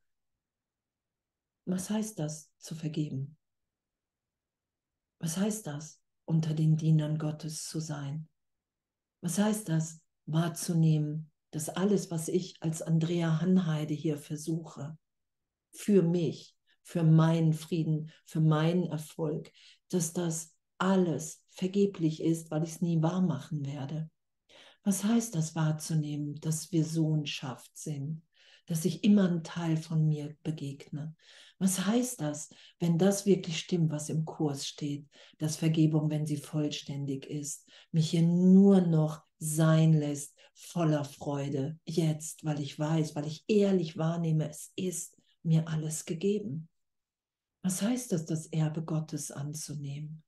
[1.66, 3.37] was heißt das, zu vergeben?
[5.18, 8.28] Was heißt das, unter den Dienern Gottes zu sein?
[9.22, 14.98] Was heißt das, wahrzunehmen, dass alles, was ich als Andrea Hanheide hier versuche,
[15.70, 19.52] für mich, für meinen Frieden, für meinen Erfolg,
[19.88, 24.10] dass das alles vergeblich ist, weil ich es nie wahr machen werde.
[24.82, 28.22] Was heißt das wahrzunehmen, dass wir Sohnschaft sind,
[28.66, 31.14] dass ich immer ein Teil von mir begegne?
[31.58, 35.06] Was heißt das, wenn das wirklich stimmt, was im Kurs steht,
[35.38, 42.44] dass Vergebung, wenn sie vollständig ist, mich hier nur noch sein lässt, voller Freude, jetzt,
[42.44, 46.68] weil ich weiß, weil ich ehrlich wahrnehme, es ist mir alles gegeben.
[47.62, 50.22] Was heißt das, das Erbe Gottes anzunehmen?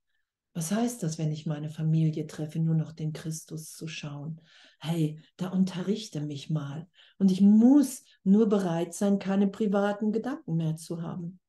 [0.53, 4.41] Was heißt das, wenn ich meine Familie treffe, nur noch den Christus zu schauen?
[4.79, 6.87] Hey, da unterrichte mich mal.
[7.19, 11.39] Und ich muss nur bereit sein, keine privaten Gedanken mehr zu haben.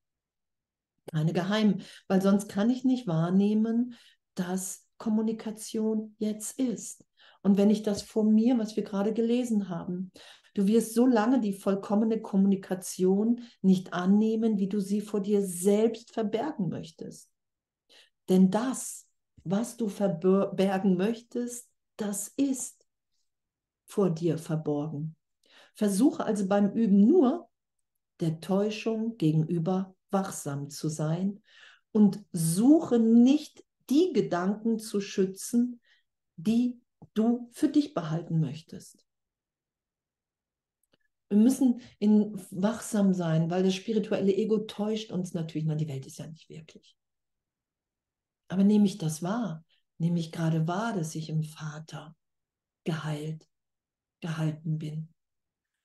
[1.11, 3.95] Keine geheimen, weil sonst kann ich nicht wahrnehmen,
[4.35, 7.03] dass Kommunikation jetzt ist.
[7.43, 10.11] Und wenn ich das vor mir, was wir gerade gelesen haben,
[10.55, 16.13] du wirst so lange die vollkommene Kommunikation nicht annehmen, wie du sie vor dir selbst
[16.13, 17.31] verbergen möchtest.
[18.29, 19.07] Denn das,
[19.45, 22.87] was du verbergen möchtest, das ist
[23.87, 25.17] vor dir verborgen.
[25.75, 27.49] Versuche also beim Üben nur
[28.21, 31.43] der Täuschung gegenüber wachsam zu sein
[31.93, 35.81] und suche nicht die Gedanken zu schützen,
[36.37, 36.81] die
[37.15, 39.05] du für dich behalten möchtest.
[41.29, 45.67] Wir müssen in wachsam sein, weil das spirituelle Ego täuscht uns natürlich.
[45.67, 46.97] Na, die Welt ist ja nicht wirklich.
[48.49, 49.65] Aber nehme ich das wahr?
[49.99, 52.17] Nehme ich gerade wahr, dass ich im Vater
[52.85, 53.47] geheilt,
[54.21, 55.13] gehalten bin?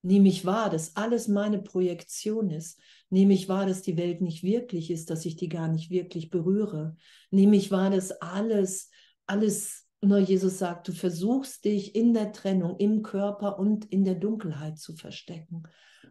[0.02, 2.80] Nehme ich wahr, dass alles meine Projektion ist?
[3.10, 6.30] Nehme ich wahr, dass die Welt nicht wirklich ist, dass ich die gar nicht wirklich
[6.30, 6.96] berühre?
[7.32, 8.90] Nehme ich wahr, dass alles,
[9.26, 14.16] alles, nur Jesus sagt, du versuchst dich in der Trennung, im Körper und in der
[14.16, 15.64] Dunkelheit zu verstecken.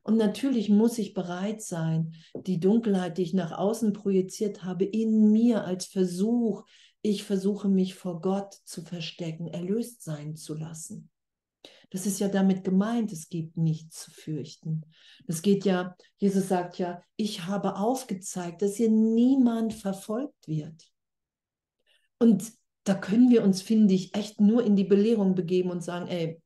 [0.03, 5.31] Und natürlich muss ich bereit sein, die Dunkelheit, die ich nach außen projiziert habe, in
[5.31, 6.65] mir als Versuch,
[7.03, 11.11] ich versuche mich vor Gott zu verstecken, erlöst sein zu lassen.
[11.91, 14.83] Das ist ja damit gemeint, es gibt nichts zu fürchten.
[15.27, 20.91] Es geht ja, Jesus sagt ja, ich habe aufgezeigt, dass hier niemand verfolgt wird.
[22.19, 22.51] Und
[22.85, 26.41] da können wir uns, finde ich, echt nur in die Belehrung begeben und sagen, ey,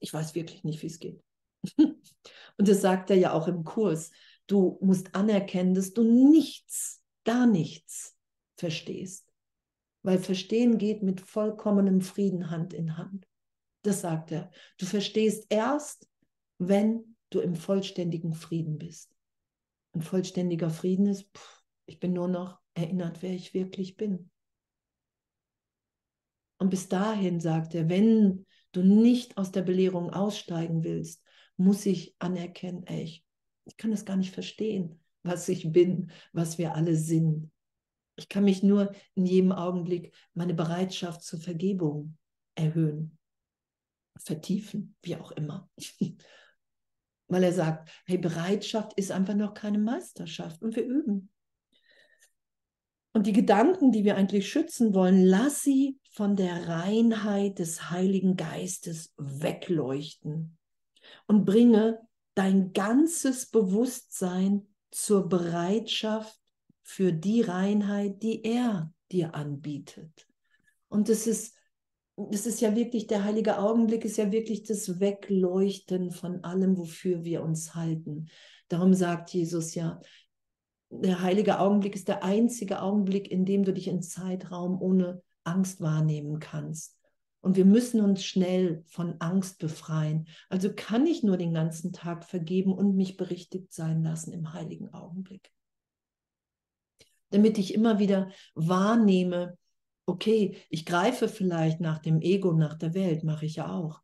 [0.00, 1.22] ich weiß wirklich nicht, wie es geht.
[1.78, 4.10] Und das sagt er ja auch im Kurs.
[4.46, 8.16] Du musst anerkennen, dass du nichts, gar nichts
[8.56, 9.32] verstehst.
[10.02, 13.28] Weil Verstehen geht mit vollkommenem Frieden Hand in Hand.
[13.82, 14.50] Das sagt er.
[14.78, 16.08] Du verstehst erst,
[16.58, 19.14] wenn du im vollständigen Frieden bist.
[19.92, 24.30] Ein vollständiger Frieden ist, pff, ich bin nur noch erinnert, wer ich wirklich bin.
[26.58, 31.22] Und bis dahin sagt er, wenn du nicht aus der Belehrung aussteigen willst,
[31.56, 33.24] muss ich anerkennen, ey, ich,
[33.64, 37.50] ich kann das gar nicht verstehen, was ich bin, was wir alle sind.
[38.16, 42.16] Ich kann mich nur in jedem Augenblick meine Bereitschaft zur Vergebung
[42.54, 43.18] erhöhen,
[44.16, 45.70] vertiefen, wie auch immer.
[47.28, 51.30] Weil er sagt, hey, Bereitschaft ist einfach noch keine Meisterschaft und wir üben.
[53.12, 58.36] Und die Gedanken, die wir eigentlich schützen wollen, lass sie von der Reinheit des Heiligen
[58.36, 60.58] Geistes wegleuchten
[61.26, 62.00] und bringe
[62.34, 66.38] dein ganzes Bewusstsein zur Bereitschaft
[66.82, 70.26] für die Reinheit, die er dir anbietet.
[70.88, 71.54] Und das ist,
[72.16, 77.24] das ist ja wirklich, der heilige Augenblick ist ja wirklich das Wegleuchten von allem, wofür
[77.24, 78.28] wir uns halten.
[78.68, 80.00] Darum sagt Jesus ja,
[80.90, 85.80] der heilige Augenblick ist der einzige Augenblick, in dem du dich in Zeitraum ohne Angst
[85.80, 86.96] wahrnehmen kannst.
[87.40, 90.26] Und wir müssen uns schnell von Angst befreien.
[90.48, 94.92] Also kann ich nur den ganzen Tag vergeben und mich berichtigt sein lassen im heiligen
[94.92, 95.52] Augenblick.
[97.30, 99.56] Damit ich immer wieder wahrnehme,
[100.06, 104.00] okay, ich greife vielleicht nach dem Ego, nach der Welt, mache ich ja auch.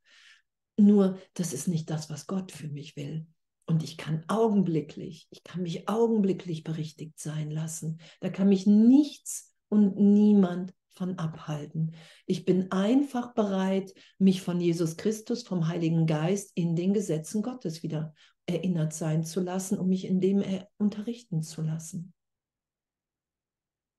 [0.77, 3.27] Nur, das ist nicht das, was Gott für mich will.
[3.67, 7.99] Und ich kann augenblicklich, ich kann mich augenblicklich berichtigt sein lassen.
[8.21, 11.95] Da kann mich nichts und niemand von abhalten.
[12.27, 17.83] Ich bin einfach bereit, mich von Jesus Christus, vom Heiligen Geist in den Gesetzen Gottes
[17.83, 18.15] wieder
[18.47, 22.13] erinnert sein zu lassen, um mich in dem er unterrichten zu lassen.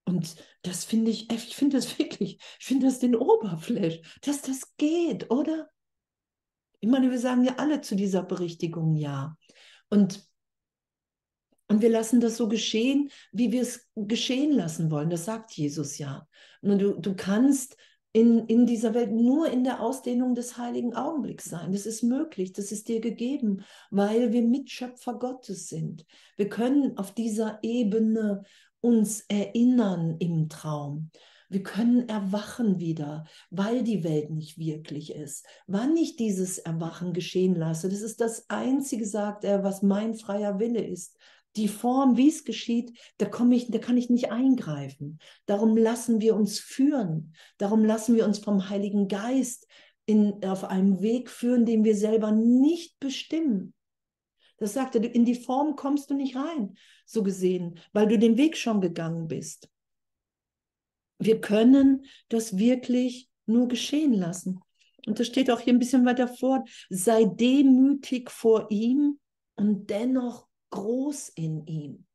[0.05, 4.75] Und das finde ich, ich finde das wirklich, ich finde das den Oberfläch, dass das
[4.77, 5.69] geht, oder?
[6.79, 9.35] Ich meine, wir sagen ja alle zu dieser Berichtigung ja.
[9.89, 10.25] Und
[11.67, 15.09] und wir lassen das so geschehen, wie wir es geschehen lassen wollen.
[15.09, 16.27] Das sagt Jesus ja.
[16.61, 17.75] Und du, du kannst
[18.15, 21.71] in, in dieser Welt nur in der Ausdehnung des heiligen Augenblicks sein.
[21.71, 26.05] Das ist möglich, das ist dir gegeben, weil wir Mitschöpfer Gottes sind.
[26.37, 28.43] Wir können auf dieser Ebene
[28.79, 31.09] uns erinnern im Traum.
[31.49, 35.45] Wir können erwachen wieder, weil die Welt nicht wirklich ist.
[35.67, 40.59] Wann ich dieses Erwachen geschehen lasse, das ist das Einzige, sagt er, was mein freier
[40.59, 41.17] Wille ist
[41.55, 45.19] die Form, wie es geschieht, da komme ich, da kann ich nicht eingreifen.
[45.45, 47.33] Darum lassen wir uns führen.
[47.57, 49.67] Darum lassen wir uns vom Heiligen Geist
[50.05, 53.73] in, auf einem Weg führen, den wir selber nicht bestimmen.
[54.57, 58.37] Das sagt er, in die Form kommst du nicht rein, so gesehen, weil du den
[58.37, 59.69] Weg schon gegangen bist.
[61.17, 64.59] Wir können das wirklich nur geschehen lassen.
[65.05, 66.67] Und das steht auch hier ein bisschen weiter fort.
[66.89, 69.19] Sei demütig vor ihm
[69.55, 72.05] und dennoch groß in ihm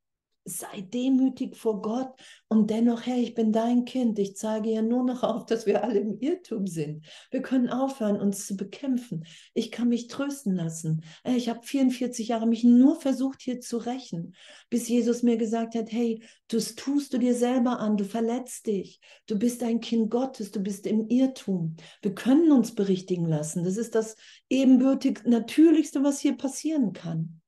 [0.44, 2.12] sei demütig vor Gott
[2.48, 4.18] und dennoch, Herr, ich bin dein Kind.
[4.18, 7.04] Ich zeige ja nur noch auf, dass wir alle im Irrtum sind.
[7.30, 9.24] Wir können aufhören, uns zu bekämpfen.
[9.54, 11.02] Ich kann mich trösten lassen.
[11.24, 14.34] Äh, ich habe 44 Jahre mich nur versucht, hier zu rächen,
[14.70, 19.00] bis Jesus mir gesagt hat, hey, das tust du dir selber an, du verletzt dich.
[19.26, 21.76] Du bist ein Kind Gottes, du bist im Irrtum.
[22.02, 23.62] Wir können uns berichtigen lassen.
[23.62, 24.16] Das ist das
[24.48, 27.39] ebenbürtig Natürlichste, was hier passieren kann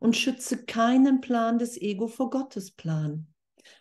[0.00, 3.28] und schütze keinen Plan des Ego vor Gottes Plan.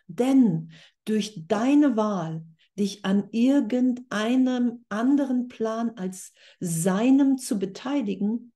[0.07, 0.71] Denn
[1.05, 2.45] durch deine Wahl,
[2.77, 8.53] dich an irgendeinem anderen Plan als seinem zu beteiligen,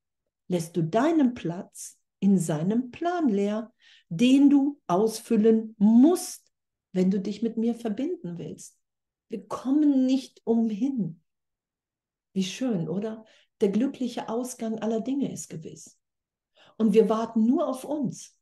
[0.47, 3.73] lässt du deinen Platz in seinem Plan leer,
[4.09, 6.51] den du ausfüllen musst,
[6.91, 8.77] wenn du dich mit mir verbinden willst.
[9.29, 11.21] Wir kommen nicht umhin.
[12.33, 13.25] Wie schön, oder?
[13.61, 15.97] Der glückliche Ausgang aller Dinge ist gewiss.
[16.77, 18.37] Und wir warten nur auf uns,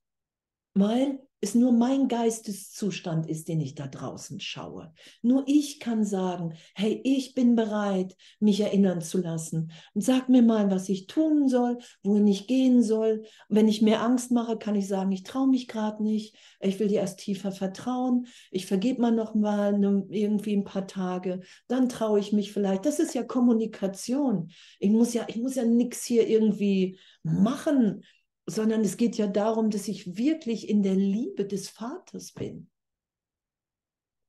[0.74, 4.94] weil es nur mein Geisteszustand ist, den ich da draußen schaue.
[5.24, 9.72] Nur ich kann sagen, hey, ich bin bereit, mich erinnern zu lassen.
[9.96, 13.24] Und sag mir mal, was ich tun soll, wohin ich gehen soll.
[13.50, 16.36] Und wenn ich mir Angst mache, kann ich sagen, ich traue mich gerade nicht.
[16.60, 18.28] Ich will dir erst tiefer vertrauen.
[18.52, 21.42] Ich vergebe mal noch mal ne, irgendwie ein paar Tage.
[21.68, 22.86] Dann traue ich mich vielleicht.
[22.86, 24.52] Das ist ja Kommunikation.
[24.80, 28.04] Ich muss ja, ich muss ja nichts hier irgendwie machen
[28.46, 32.70] sondern es geht ja darum, dass ich wirklich in der Liebe des Vaters bin.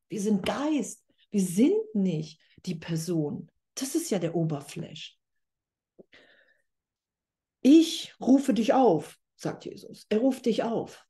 [0.08, 3.50] Wir sind Geist, wir sind nicht die Person.
[3.74, 5.18] Das ist ja der Oberfläch.
[7.62, 10.06] Ich rufe dich auf, sagt Jesus.
[10.08, 11.06] Er ruft dich auf.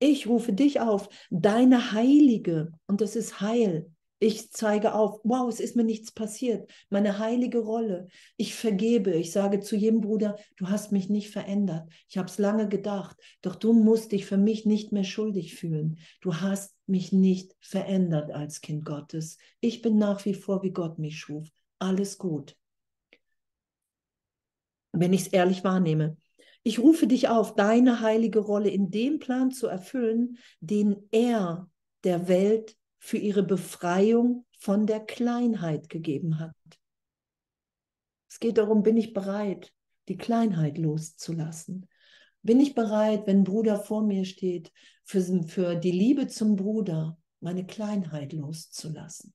[0.00, 3.92] Ich rufe dich auf, deine Heilige, und das ist Heil,
[4.22, 6.70] ich zeige auf, wow, es ist mir nichts passiert.
[6.90, 8.08] Meine heilige Rolle.
[8.36, 9.12] Ich vergebe.
[9.14, 11.90] Ich sage zu jedem Bruder, du hast mich nicht verändert.
[12.06, 15.98] Ich habe es lange gedacht, doch du musst dich für mich nicht mehr schuldig fühlen.
[16.20, 19.38] Du hast mich nicht verändert als Kind Gottes.
[19.60, 21.48] Ich bin nach wie vor, wie Gott mich schuf.
[21.78, 22.58] Alles gut.
[24.92, 26.18] Wenn ich es ehrlich wahrnehme.
[26.62, 31.70] Ich rufe dich auf, deine heilige Rolle in dem Plan zu erfüllen, den er
[32.04, 36.54] der Welt für ihre Befreiung von der Kleinheit gegeben hat.
[38.28, 39.74] Es geht darum, bin ich bereit,
[40.08, 41.88] die Kleinheit loszulassen?
[42.42, 44.70] Bin ich bereit, wenn Bruder vor mir steht,
[45.04, 49.34] für, für die Liebe zum Bruder meine Kleinheit loszulassen?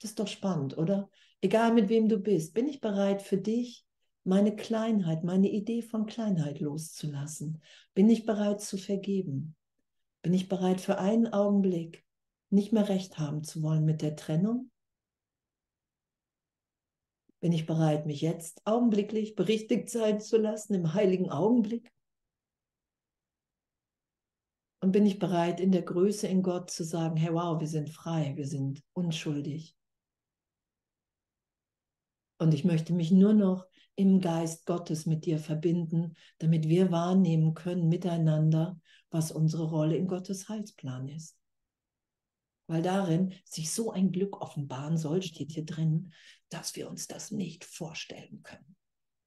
[0.00, 1.08] Das ist doch spannend, oder?
[1.40, 3.86] Egal mit wem du bist, bin ich bereit für dich,
[4.24, 7.62] meine Kleinheit, meine Idee von Kleinheit loszulassen?
[7.94, 9.56] Bin ich bereit zu vergeben?
[10.22, 12.04] Bin ich bereit für einen Augenblick
[12.52, 14.70] nicht mehr recht haben zu wollen mit der Trennung?
[17.40, 21.90] Bin ich bereit, mich jetzt augenblicklich berichtigt sein zu lassen, im heiligen Augenblick?
[24.80, 27.90] Und bin ich bereit, in der Größe in Gott zu sagen, hey wow, wir sind
[27.90, 29.76] frei, wir sind unschuldig.
[32.38, 37.54] Und ich möchte mich nur noch im Geist Gottes mit dir verbinden, damit wir wahrnehmen
[37.54, 38.80] können miteinander,
[39.10, 41.41] was unsere Rolle in Gottes Heilsplan ist
[42.66, 46.12] weil darin sich so ein Glück offenbaren soll, steht hier drin,
[46.48, 48.76] dass wir uns das nicht vorstellen können.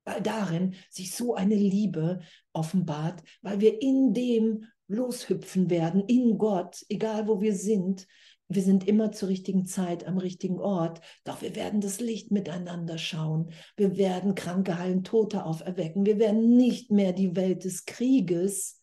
[0.06, 2.22] Weil darin sich so eine Liebe
[2.54, 8.08] offenbart, weil wir in dem loshüpfen werden, in Gott, egal wo wir sind.
[8.48, 13.00] Wir sind immer zur richtigen Zeit am richtigen Ort, doch wir werden das Licht miteinander
[13.00, 13.52] schauen.
[13.76, 16.06] Wir werden Kranke heilen, Tote auferwecken.
[16.06, 18.80] Wir werden nicht mehr die Welt des Krieges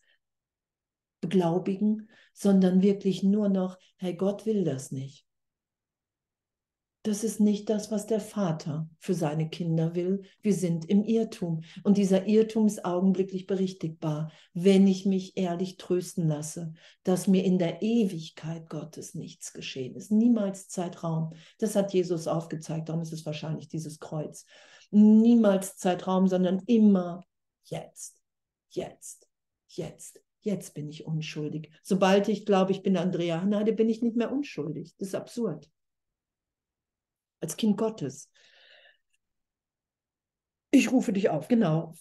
[1.21, 5.25] beglaubigen, sondern wirklich nur noch, hey, Gott will das nicht.
[7.05, 10.23] Das ist nicht das, was der Vater für seine Kinder will.
[10.41, 11.63] Wir sind im Irrtum.
[11.83, 16.71] Und dieser Irrtum ist augenblicklich berichtigbar, wenn ich mich ehrlich trösten lasse,
[17.03, 20.11] dass mir in der Ewigkeit Gottes nichts geschehen ist.
[20.11, 21.33] Niemals Zeitraum.
[21.57, 22.87] Das hat Jesus aufgezeigt.
[22.87, 24.45] Darum ist es wahrscheinlich dieses Kreuz.
[24.89, 27.25] Niemals Zeitraum, sondern immer
[27.65, 28.15] jetzt.
[28.69, 29.27] Jetzt.
[29.67, 31.71] Jetzt jetzt bin ich unschuldig.
[31.81, 34.95] Sobald ich glaube, ich bin Andrea Hanade, bin ich nicht mehr unschuldig.
[34.97, 35.69] Das ist absurd.
[37.41, 38.29] Als Kind Gottes.
[40.71, 41.93] Ich rufe dich auf, genau.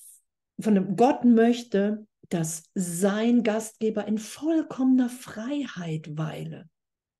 [0.61, 6.68] Von dem Gott möchte, dass sein Gastgeber in vollkommener Freiheit weile.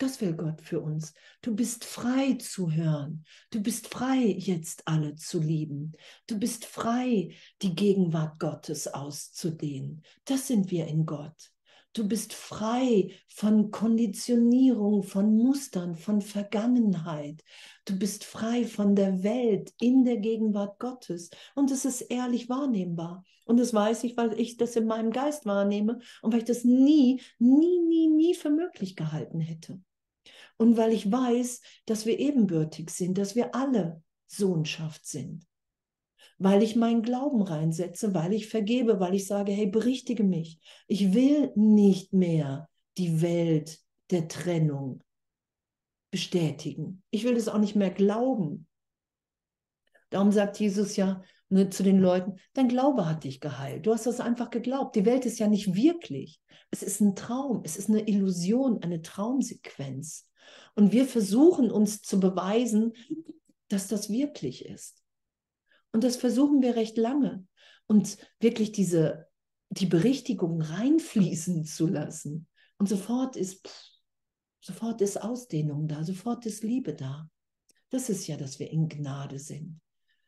[0.03, 1.15] Das will Gott für uns.
[1.43, 3.25] Du bist frei zu hören.
[3.53, 5.93] Du bist frei, jetzt alle zu lieben.
[6.27, 10.03] Du bist frei, die Gegenwart Gottes auszudehnen.
[10.25, 11.53] Das sind wir in Gott.
[11.93, 17.41] Du bist frei von Konditionierung, von Mustern, von Vergangenheit.
[17.85, 21.31] Du bist frei von der Welt in der Gegenwart Gottes.
[21.55, 23.23] Und es ist ehrlich wahrnehmbar.
[23.45, 26.65] Und das weiß ich, weil ich das in meinem Geist wahrnehme und weil ich das
[26.65, 29.81] nie, nie, nie, nie für möglich gehalten hätte.
[30.63, 35.45] Und weil ich weiß, dass wir ebenbürtig sind, dass wir alle Sohnschaft sind
[36.39, 40.59] weil ich meinen Glauben reinsetze, weil ich vergebe, weil ich sage, hey, berichtige mich.
[40.89, 43.79] Ich will nicht mehr die Welt
[44.11, 45.05] der Trennung
[46.11, 47.05] bestätigen.
[47.11, 48.67] Ich will das auch nicht mehr glauben.
[50.11, 53.87] Darum sagt Jesus ja ne, zu den Leuten, dein Glaube hat dich geheilt.
[53.87, 54.97] Du hast das einfach geglaubt.
[54.97, 56.41] Die Welt ist ja nicht wirklich.
[56.73, 60.29] Es ist ein Traum, es ist eine Illusion, eine Traumsequenz.
[60.75, 62.93] Und wir versuchen uns zu beweisen,
[63.69, 65.03] dass das wirklich ist.
[65.93, 67.47] Und das versuchen wir recht lange.
[67.87, 69.29] Und wirklich diese,
[69.71, 72.49] die Berichtigung reinfließen zu lassen.
[72.79, 73.91] Und sofort ist, pff,
[74.61, 77.29] sofort ist Ausdehnung da, sofort ist Liebe da.
[77.91, 79.81] Das ist ja, dass wir in Gnade sind.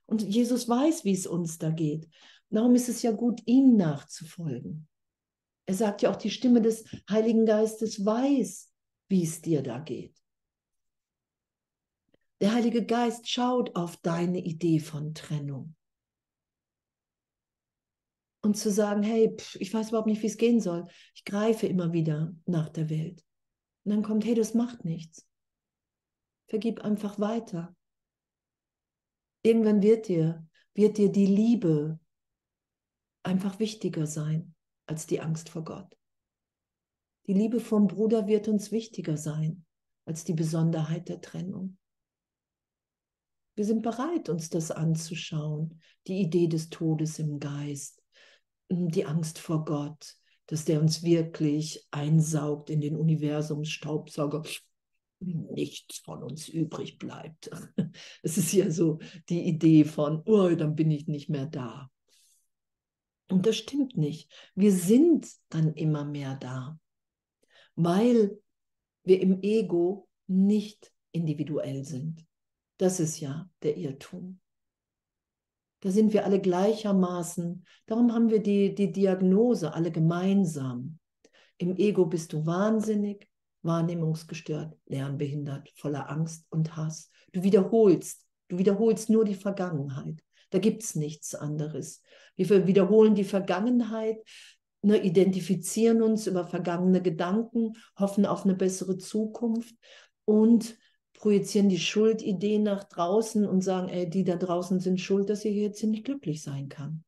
[0.06, 2.08] Und Jesus weiß, wie es uns da geht.
[2.50, 4.86] Darum ist es ja gut, ihm nachzufolgen.
[5.66, 8.70] Er sagt ja auch, die Stimme des Heiligen Geistes weiß,
[9.08, 10.14] wie es dir da geht.
[12.40, 15.74] Der Heilige Geist schaut auf deine Idee von Trennung.
[18.42, 20.86] Und zu sagen, hey, pff, ich weiß überhaupt nicht, wie es gehen soll.
[21.14, 23.24] Ich greife immer wieder nach der Welt.
[23.84, 25.26] Und dann kommt, hey, das macht nichts.
[26.46, 27.74] Vergib einfach weiter.
[29.42, 31.98] Irgendwann wird dir, wird dir die Liebe
[33.22, 34.54] einfach wichtiger sein
[34.86, 35.96] als die Angst vor Gott.
[37.26, 39.64] Die Liebe vom Bruder wird uns wichtiger sein
[40.04, 41.78] als die Besonderheit der Trennung.
[43.54, 45.80] Wir sind bereit, uns das anzuschauen.
[46.06, 48.02] Die Idee des Todes im Geist,
[48.70, 50.16] hm, die Angst vor Gott,
[50.46, 54.42] dass der uns wirklich einsaugt in den Universumsstaubsauger,
[55.20, 57.50] nichts von uns übrig bleibt.
[58.22, 58.98] Es ist ja so
[59.28, 61.90] die Idee von, oh, dann bin ich nicht mehr da.
[63.30, 64.30] Und das stimmt nicht.
[64.54, 66.78] Wir sind dann immer mehr da,
[67.76, 68.38] weil
[69.04, 72.24] wir im Ego nicht individuell sind.
[72.78, 74.40] Das ist ja der Irrtum.
[75.80, 77.64] Da sind wir alle gleichermaßen.
[77.86, 80.98] Darum haben wir die, die Diagnose alle gemeinsam.
[81.58, 83.28] Im Ego bist du wahnsinnig,
[83.62, 87.10] wahrnehmungsgestört, lernbehindert, voller Angst und Hass.
[87.32, 90.22] Du wiederholst, du wiederholst nur die Vergangenheit.
[90.50, 92.00] Da gibt es nichts anderes.
[92.36, 94.18] Wir wiederholen die Vergangenheit,
[94.84, 99.74] ne, identifizieren uns über vergangene Gedanken, hoffen auf eine bessere Zukunft
[100.24, 100.76] und
[101.14, 105.54] projizieren die Schuldidee nach draußen und sagen, ey, die da draußen sind schuld, dass ich
[105.54, 107.04] jetzt hier nicht glücklich sein kann.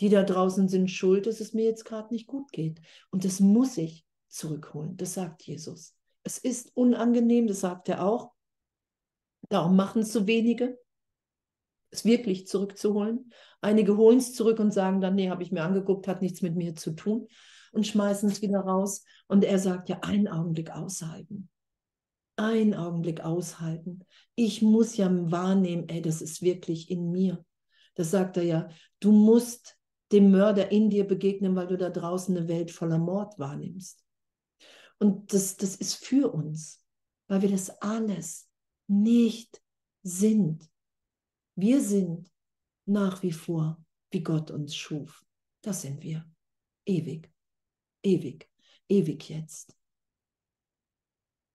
[0.00, 2.80] Die da draußen sind schuld, dass es mir jetzt gerade nicht gut geht.
[3.10, 4.96] Und das muss ich zurückholen.
[4.96, 5.94] Das sagt Jesus.
[6.22, 8.32] Es ist unangenehm, das sagt er auch.
[9.48, 10.78] Darum machen es so wenige,
[11.92, 13.32] es wirklich zurückzuholen.
[13.60, 16.56] Einige holen es zurück und sagen dann, nee, habe ich mir angeguckt, hat nichts mit
[16.56, 17.28] mir zu tun
[17.70, 19.04] und schmeißen es wieder raus.
[19.28, 21.48] Und er sagt ja, einen Augenblick aushalten
[22.36, 24.04] einen Augenblick aushalten.
[24.34, 27.44] Ich muss ja wahrnehmen, ey, das ist wirklich in mir.
[27.94, 28.68] Das sagt er ja,
[29.00, 29.76] du musst
[30.12, 34.04] dem Mörder in dir begegnen, weil du da draußen eine Welt voller Mord wahrnimmst.
[34.98, 36.84] Und das, das ist für uns,
[37.28, 38.48] weil wir das alles
[38.86, 39.62] nicht
[40.02, 40.68] sind.
[41.62, 42.28] Wir sind
[42.86, 45.24] nach wie vor, wie Gott uns schuf.
[45.60, 46.28] Das sind wir.
[46.84, 47.30] Ewig,
[48.02, 48.50] ewig,
[48.88, 49.78] ewig jetzt.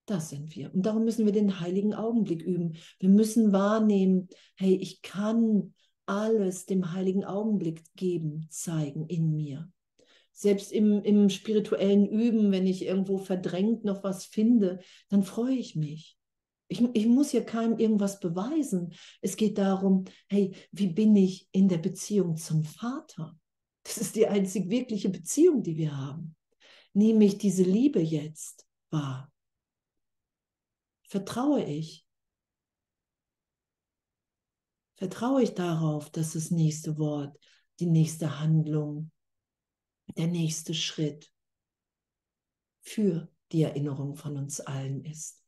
[0.05, 0.73] Das sind wir.
[0.73, 2.77] Und darum müssen wir den heiligen Augenblick üben.
[2.99, 5.73] Wir müssen wahrnehmen, hey, ich kann
[6.05, 9.69] alles dem heiligen Augenblick geben, zeigen in mir.
[10.31, 14.79] Selbst im, im spirituellen Üben, wenn ich irgendwo verdrängt noch was finde,
[15.09, 16.16] dann freue ich mich.
[16.67, 18.93] Ich, ich muss hier keinem irgendwas beweisen.
[19.21, 23.37] Es geht darum, hey, wie bin ich in der Beziehung zum Vater?
[23.83, 26.35] Das ist die einzig wirkliche Beziehung, die wir haben.
[26.93, 29.31] Nehme ich diese Liebe jetzt wahr?
[31.07, 32.05] vertraue ich?
[34.95, 37.37] Vertraue ich darauf, dass das nächste Wort,
[37.79, 39.11] die nächste Handlung,
[40.17, 41.31] der nächste Schritt
[42.81, 45.43] für die Erinnerung von uns allen ist?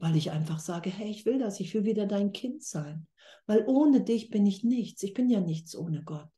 [0.00, 3.06] Weil ich einfach sage, hey, ich will das, ich will wieder dein Kind sein.
[3.46, 5.02] Weil ohne dich bin ich nichts.
[5.04, 6.28] Ich bin ja nichts ohne Gott.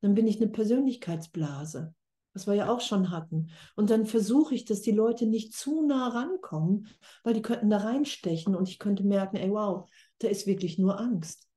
[0.00, 1.94] Dann bin ich eine Persönlichkeitsblase
[2.34, 3.50] was wir ja auch schon hatten.
[3.74, 6.86] Und dann versuche ich, dass die Leute nicht zu nah rankommen,
[7.24, 11.00] weil die könnten da reinstechen und ich könnte merken, ey, wow, da ist wirklich nur
[11.00, 11.48] Angst.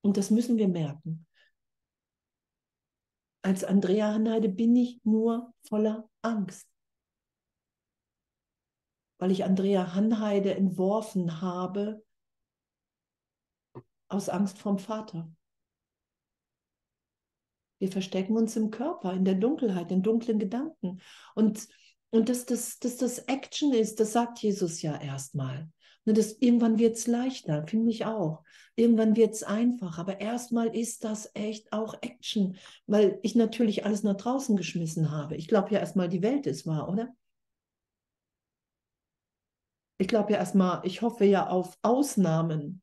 [0.00, 1.26] Und das müssen wir merken.
[3.42, 6.71] als Andrea Hanheide bin ich nur voller Angst.
[9.22, 12.02] Weil ich Andrea Hanheide entworfen habe
[14.08, 15.32] aus Angst vom Vater.
[17.78, 21.00] Wir verstecken uns im Körper, in der Dunkelheit, in dunklen Gedanken.
[21.36, 21.68] Und,
[22.10, 25.70] und dass, das, dass das Action ist, das sagt Jesus ja erstmal.
[26.04, 28.42] Das, irgendwann wird es leichter, finde ich auch.
[28.74, 29.98] Irgendwann wird es einfach.
[30.00, 32.56] Aber erstmal ist das echt auch Action,
[32.88, 35.36] weil ich natürlich alles nach draußen geschmissen habe.
[35.36, 37.14] Ich glaube ja erstmal, die Welt ist wahr, oder?
[40.02, 42.82] Ich glaube ja erstmal, ich hoffe ja auf Ausnahmen.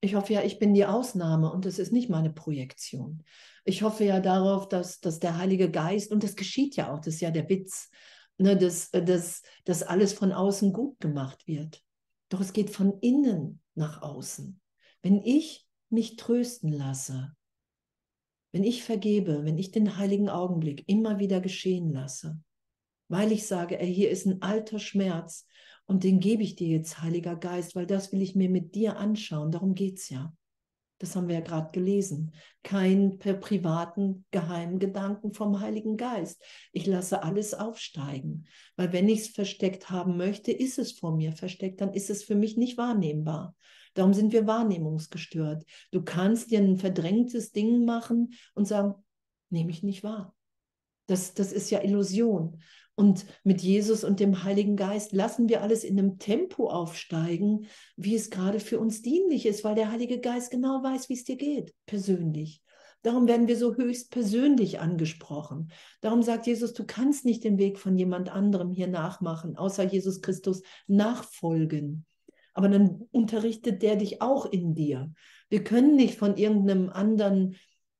[0.00, 3.24] Ich hoffe ja, ich bin die Ausnahme und das ist nicht meine Projektion.
[3.64, 7.14] Ich hoffe ja darauf, dass, dass der Heilige Geist, und das geschieht ja auch, das
[7.14, 7.90] ist ja der Witz,
[8.38, 11.82] ne, dass, dass, dass alles von außen gut gemacht wird.
[12.28, 14.60] Doch es geht von innen nach außen.
[15.02, 17.34] Wenn ich mich trösten lasse,
[18.52, 22.43] wenn ich vergebe, wenn ich den heiligen Augenblick immer wieder geschehen lasse,
[23.14, 25.46] weil ich sage, ey, hier ist ein alter Schmerz
[25.86, 28.96] und den gebe ich dir jetzt, Heiliger Geist, weil das will ich mir mit dir
[28.96, 29.52] anschauen.
[29.52, 30.34] Darum geht es ja.
[30.98, 32.34] Das haben wir ja gerade gelesen.
[32.64, 36.42] Kein per privaten, geheimen Gedanken vom Heiligen Geist.
[36.72, 38.48] Ich lasse alles aufsteigen.
[38.74, 42.24] Weil wenn ich es versteckt haben möchte, ist es vor mir versteckt, dann ist es
[42.24, 43.54] für mich nicht wahrnehmbar.
[43.94, 45.64] Darum sind wir wahrnehmungsgestört.
[45.92, 48.94] Du kannst dir ein verdrängtes Ding machen und sagen,
[49.50, 50.34] nehme ich nicht wahr.
[51.06, 52.60] Das, das ist ja Illusion.
[52.96, 57.66] Und mit Jesus und dem Heiligen Geist lassen wir alles in einem Tempo aufsteigen,
[57.96, 61.24] wie es gerade für uns dienlich ist, weil der Heilige Geist genau weiß, wie es
[61.24, 62.62] dir geht, persönlich.
[63.02, 65.70] Darum werden wir so höchst persönlich angesprochen.
[66.00, 70.22] Darum sagt Jesus, du kannst nicht den Weg von jemand anderem hier nachmachen, außer Jesus
[70.22, 72.06] Christus nachfolgen.
[72.54, 75.12] Aber dann unterrichtet der dich auch in dir.
[75.50, 77.56] Wir können nicht von irgendeinem anderen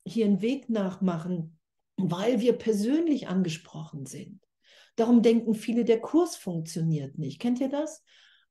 [0.07, 1.59] hier einen Weg nachmachen,
[1.97, 4.44] weil wir persönlich angesprochen sind.
[4.97, 7.41] Darum denken viele, der Kurs funktioniert nicht.
[7.41, 8.03] Kennt ihr das?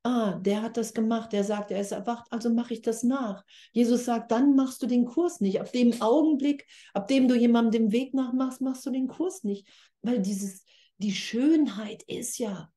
[0.06, 3.42] Ah, der hat das gemacht, der sagt, er ist erwacht, also mache ich das nach.
[3.72, 5.62] Jesus sagt, dann machst du den Kurs nicht.
[5.62, 9.66] Ab dem Augenblick, ab dem du jemandem den Weg nachmachst, machst du den Kurs nicht.
[10.02, 10.66] Weil dieses,
[10.98, 12.70] die Schönheit ist ja,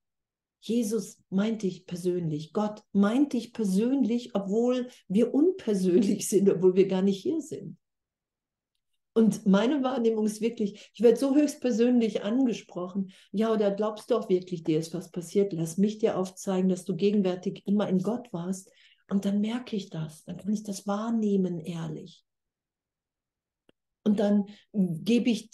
[0.62, 7.02] Jesus meint dich persönlich, Gott meint dich persönlich, obwohl wir unpersönlich sind, obwohl wir gar
[7.02, 7.78] nicht hier sind.
[9.18, 13.12] Und meine Wahrnehmung ist wirklich, ich werde so höchstpersönlich angesprochen.
[13.32, 15.54] Ja, oder glaubst du auch wirklich, dir ist was passiert?
[15.54, 18.70] Lass mich dir aufzeigen, dass du gegenwärtig immer in Gott warst.
[19.10, 22.24] Und dann merke ich das, dann kann ich das wahrnehmen, ehrlich.
[24.04, 25.50] Und dann gebe ich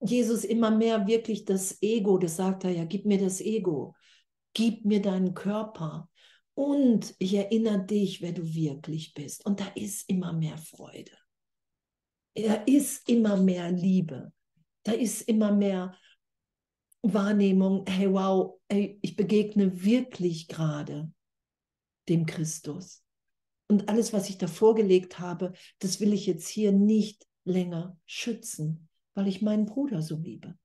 [0.00, 3.94] Jesus immer mehr wirklich das Ego, das sagt er ja, gib mir das Ego,
[4.52, 6.10] gib mir deinen Körper.
[6.52, 9.46] Und ich erinnere dich, wer du wirklich bist.
[9.46, 11.12] Und da ist immer mehr Freude
[12.34, 14.32] da ist immer mehr Liebe.
[14.82, 15.96] Da ist immer mehr
[17.02, 21.12] Wahrnehmung, hey wow, ey, ich begegne wirklich gerade
[22.08, 23.02] dem Christus.
[23.68, 28.88] Und alles, was ich da vorgelegt habe, das will ich jetzt hier nicht länger schützen,
[29.14, 30.56] weil ich meinen Bruder so liebe.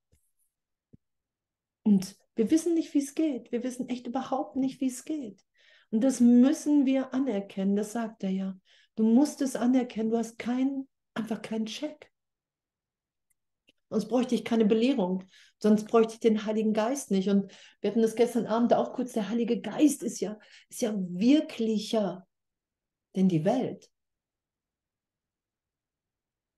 [1.83, 3.51] Und wir wissen nicht, wie es geht.
[3.51, 5.43] Wir wissen echt überhaupt nicht, wie es geht.
[5.91, 7.75] Und das müssen wir anerkennen.
[7.75, 8.59] Das sagt er ja.
[8.95, 10.11] Du musst es anerkennen.
[10.11, 12.11] Du hast keinen einfach keinen Check.
[13.89, 15.23] Sonst bräuchte ich keine Belehrung,
[15.57, 17.27] sonst bräuchte ich den Heiligen Geist nicht.
[17.29, 17.51] Und
[17.81, 20.37] wir hatten das gestern Abend auch kurz, der Heilige Geist ist ja,
[20.69, 22.27] ist ja wirklicher
[23.15, 23.89] denn die Welt.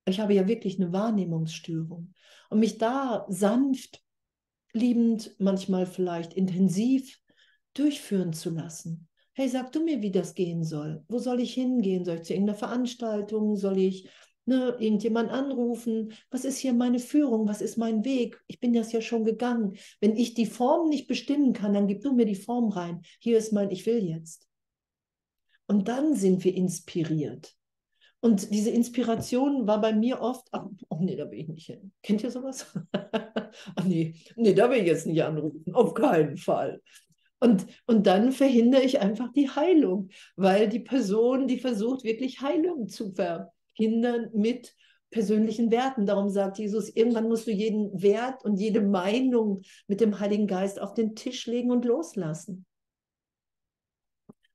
[0.06, 2.14] Ich habe ja wirklich eine Wahrnehmungsstörung.
[2.50, 4.04] Und mich da sanft,
[4.74, 7.18] liebend, manchmal vielleicht intensiv
[7.74, 9.08] durchführen zu lassen.
[9.34, 11.06] Hey, sag du mir, wie das gehen soll.
[11.08, 12.04] Wo soll ich hingehen?
[12.04, 13.56] Soll ich zu irgendeiner Veranstaltung?
[13.56, 14.10] Soll ich
[14.46, 18.42] ne, irgendjemand anrufen, was ist hier meine Führung, was ist mein Weg?
[18.48, 19.78] Ich bin das ja schon gegangen.
[20.00, 23.02] Wenn ich die Form nicht bestimmen kann, dann gib du mir die Form rein.
[23.20, 24.48] Hier ist mein Ich will jetzt.
[25.68, 27.56] Und dann sind wir inspiriert.
[28.20, 31.92] Und diese Inspiration war bei mir oft, ach, oh nee, da will ich nicht hin.
[32.04, 32.72] Kennt ihr sowas?
[32.94, 35.74] ach nee, nee, da will ich jetzt nicht anrufen.
[35.74, 36.82] Auf keinen Fall.
[37.40, 42.88] Und, und dann verhindere ich einfach die Heilung, weil die Person, die versucht wirklich Heilung
[42.88, 44.76] zu ver, Kindern mit
[45.12, 46.06] persönlichen Werten.
[46.06, 50.80] Darum sagt Jesus, irgendwann musst du jeden Wert und jede Meinung mit dem Heiligen Geist
[50.80, 52.66] auf den Tisch legen und loslassen.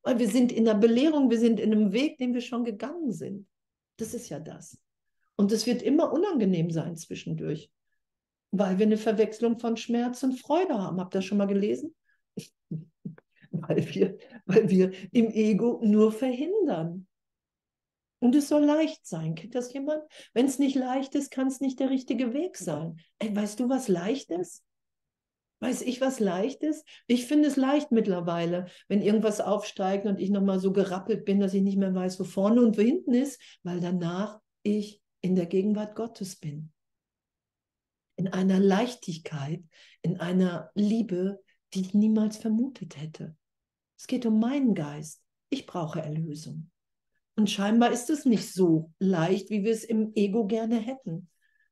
[0.03, 3.13] Weil wir sind in der Belehrung, wir sind in einem Weg, den wir schon gegangen
[3.13, 3.47] sind.
[3.99, 4.79] Das ist ja das.
[5.37, 7.71] Und es wird immer unangenehm sein zwischendurch,
[8.51, 11.01] weil wir eine Verwechslung von Schmerz und Freude haben.
[11.01, 11.95] Habt ihr das schon mal gelesen?
[13.51, 17.06] weil, wir, weil wir im Ego nur verhindern.
[18.19, 19.35] Und es soll leicht sein.
[19.35, 20.03] Kennt das jemand?
[20.33, 22.99] Wenn es nicht leicht ist, kann es nicht der richtige Weg sein.
[23.19, 24.65] Ey, weißt du, was leicht ist?
[25.61, 26.87] Weiß ich, was leicht ist?
[27.07, 31.55] Ich finde es leicht mittlerweile, wenn irgendwas aufsteigt und ich nochmal so gerappelt bin, dass
[31.55, 35.47] ich nicht mehr weiß, wo vorne und wo hinten ist, weil danach ich in der
[35.47, 36.73] Gegenwart Gottes bin.
[38.17, 39.63] In einer Leichtigkeit,
[40.03, 41.43] in einer Liebe,
[41.73, 43.37] die ich niemals vermutet hätte.
[43.99, 45.23] Es geht um meinen Geist.
[45.49, 46.71] Ich brauche Erlösung.
[47.37, 51.29] Und scheinbar ist es nicht so leicht, wie wir es im Ego gerne hätten.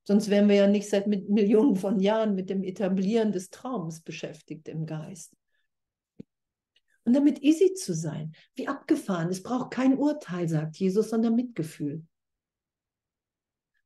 [0.06, 4.68] Sonst wären wir ja nicht seit Millionen von Jahren mit dem Etablieren des Traums beschäftigt
[4.68, 5.34] im Geist.
[7.04, 12.06] Und damit easy zu sein, wie abgefahren, es braucht kein Urteil, sagt Jesus, sondern Mitgefühl.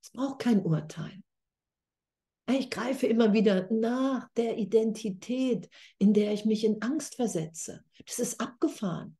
[0.03, 1.23] Es braucht kein Urteil.
[2.51, 5.69] Ich greife immer wieder nach der Identität,
[5.99, 7.85] in der ich mich in Angst versetze.
[8.07, 9.19] Das ist abgefahren.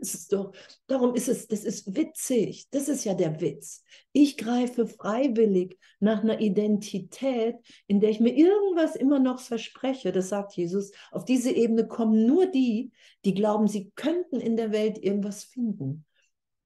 [0.00, 0.52] Ist doch,
[0.86, 2.68] darum ist es, das ist witzig.
[2.70, 3.82] Das ist ja der Witz.
[4.12, 10.12] Ich greife freiwillig nach einer Identität, in der ich mir irgendwas immer noch verspreche.
[10.12, 10.92] Das sagt Jesus.
[11.10, 12.92] Auf diese Ebene kommen nur die,
[13.24, 16.04] die glauben, sie könnten in der Welt irgendwas finden.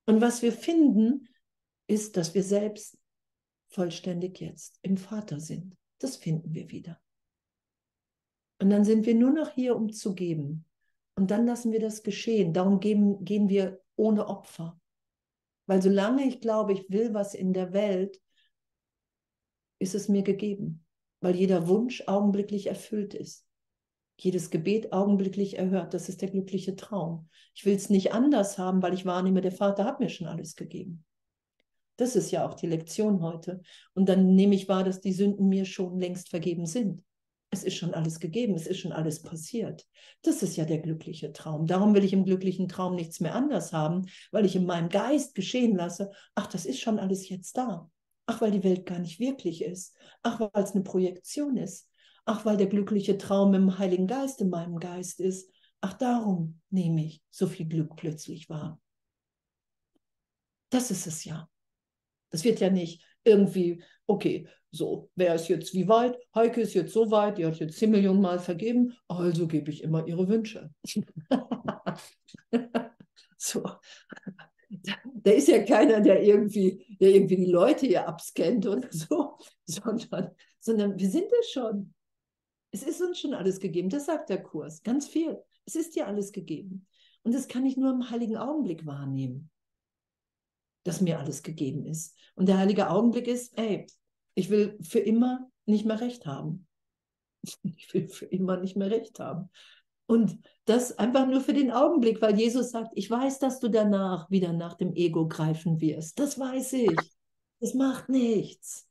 [0.06, 1.28] Und was wir finden,
[1.86, 2.98] ist, dass wir selbst
[3.68, 5.76] vollständig jetzt im Vater sind.
[5.98, 7.00] Das finden wir wieder.
[8.60, 10.64] Und dann sind wir nur noch hier, um zu geben.
[11.14, 12.52] Und dann lassen wir das geschehen.
[12.52, 14.80] Darum gehen, gehen wir ohne Opfer.
[15.66, 18.20] Weil solange ich glaube, ich will was in der Welt,
[19.78, 20.84] ist es mir gegeben.
[21.20, 23.46] Weil jeder Wunsch augenblicklich erfüllt ist.
[24.18, 25.94] Jedes Gebet augenblicklich erhört.
[25.94, 27.28] Das ist der glückliche Traum.
[27.54, 30.56] Ich will es nicht anders haben, weil ich wahrnehme, der Vater hat mir schon alles
[30.56, 31.04] gegeben.
[31.96, 33.62] Das ist ja auch die Lektion heute.
[33.94, 37.04] Und dann nehme ich wahr, dass die Sünden mir schon längst vergeben sind.
[37.54, 39.86] Es ist schon alles gegeben, es ist schon alles passiert.
[40.22, 41.66] Das ist ja der glückliche Traum.
[41.66, 45.34] Darum will ich im glücklichen Traum nichts mehr anders haben, weil ich in meinem Geist
[45.34, 47.90] geschehen lasse, ach, das ist schon alles jetzt da.
[48.24, 49.94] Ach, weil die Welt gar nicht wirklich ist.
[50.22, 51.90] Ach, weil es eine Projektion ist.
[52.24, 55.50] Ach, weil der glückliche Traum im Heiligen Geist in meinem Geist ist.
[55.82, 58.80] Ach, darum nehme ich so viel Glück plötzlich wahr.
[60.70, 61.50] Das ist es ja.
[62.30, 66.18] Das wird ja nicht irgendwie, okay, so, wer ist jetzt wie weit?
[66.34, 69.82] Heike ist jetzt so weit, die hat jetzt 10 Millionen Mal vergeben, also gebe ich
[69.82, 70.70] immer ihre Wünsche.
[73.36, 73.62] so.
[75.04, 80.30] Da ist ja keiner, der irgendwie, der irgendwie die Leute hier abscannt oder so, sondern,
[80.58, 81.92] sondern wir sind es schon.
[82.70, 83.90] Es ist uns schon alles gegeben.
[83.90, 84.82] Das sagt der Kurs.
[84.82, 85.38] Ganz viel.
[85.66, 86.86] Es ist dir alles gegeben.
[87.22, 89.50] Und das kann ich nur im heiligen Augenblick wahrnehmen,
[90.84, 92.16] dass mir alles gegeben ist.
[92.34, 93.86] Und der heilige Augenblick ist, ey,
[94.34, 96.66] ich will für immer nicht mehr recht haben.
[97.76, 99.50] Ich will für immer nicht mehr recht haben.
[100.06, 104.30] Und das einfach nur für den Augenblick, weil Jesus sagt, ich weiß, dass du danach
[104.30, 106.18] wieder nach dem Ego greifen wirst.
[106.18, 106.96] Das weiß ich.
[107.60, 108.88] Das macht nichts.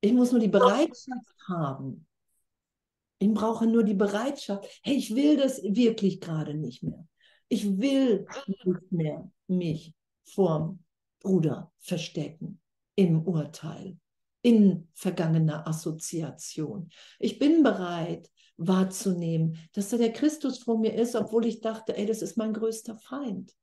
[0.00, 2.06] Ich muss nur die Bereitschaft haben.
[3.18, 4.66] Ich brauche nur die Bereitschaft.
[4.82, 7.06] Hey, ich will das wirklich gerade nicht mehr.
[7.48, 9.94] Ich will nicht mehr mich
[10.24, 10.82] vorm
[11.22, 12.60] Bruder verstecken
[12.94, 13.98] im Urteil
[14.42, 16.90] in vergangener Assoziation.
[17.18, 22.06] Ich bin bereit wahrzunehmen, dass da der Christus vor mir ist, obwohl ich dachte, ey,
[22.06, 23.54] das ist mein größter Feind.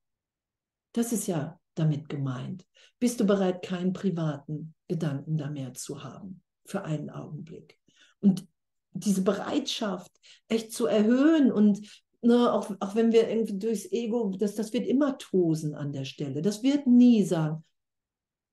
[0.94, 2.66] Das ist ja damit gemeint.
[2.98, 7.78] Bist du bereit, keinen privaten Gedanken da mehr zu haben für einen Augenblick?
[8.20, 8.48] Und
[8.92, 10.12] diese Bereitschaft
[10.48, 11.80] echt zu erhöhen und
[12.22, 16.06] ne, auch, auch wenn wir irgendwie durchs Ego, das, das wird immer tosen an der
[16.06, 16.42] Stelle.
[16.42, 17.64] Das wird nie sagen,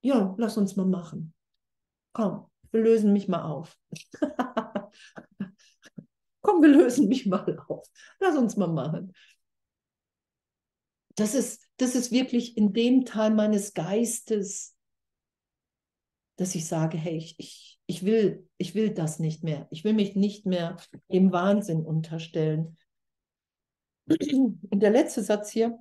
[0.02, 1.34] ja, lass uns mal machen
[2.16, 3.78] komm, wir lösen mich mal auf.
[6.40, 7.86] komm, wir lösen mich mal auf.
[8.20, 9.12] Lass uns mal machen.
[11.14, 14.74] Das ist, das ist wirklich in dem Teil meines Geistes,
[16.36, 19.68] dass ich sage, hey, ich, ich, ich, will, ich will das nicht mehr.
[19.70, 20.78] Ich will mich nicht mehr
[21.12, 22.78] dem Wahnsinn unterstellen.
[24.06, 25.78] Und der letzte Satz hier,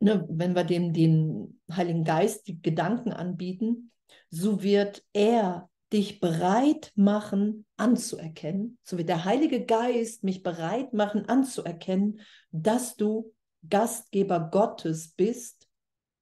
[0.00, 3.90] ne, wenn wir dem den Heiligen Geist die Gedanken anbieten,
[4.30, 11.28] so wird er dich bereit machen anzuerkennen, so wird der Heilige Geist mich bereit machen
[11.28, 13.32] anzuerkennen, dass du
[13.68, 15.68] Gastgeber Gottes bist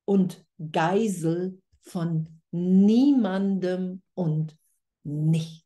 [0.05, 4.57] und Geisel von niemandem und
[5.05, 5.61] nichts.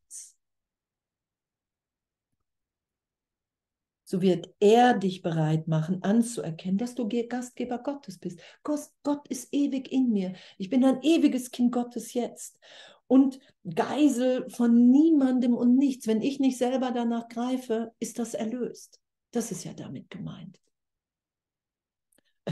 [4.08, 8.38] So wird er dich bereit machen anzuerkennen, dass du Gastgeber Gottes bist.
[8.62, 10.34] Gott ist ewig in mir.
[10.58, 12.56] Ich bin ein ewiges Kind Gottes jetzt
[13.08, 16.06] und Geisel von niemandem und nichts.
[16.06, 19.00] Wenn ich nicht selber danach greife, ist das erlöst.
[19.32, 20.60] Das ist ja damit gemeint.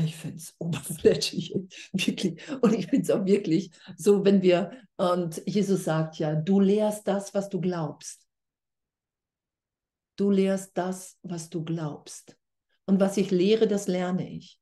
[0.04, 1.54] Ich finde es oberflächlich,
[1.92, 2.40] wirklich.
[2.62, 7.06] Und ich finde es auch wirklich so, wenn wir, und Jesus sagt ja, du lehrst
[7.06, 8.23] das, was du glaubst.
[10.16, 12.36] Du lehrst das, was du glaubst.
[12.86, 14.60] Und was ich lehre, das lerne ich.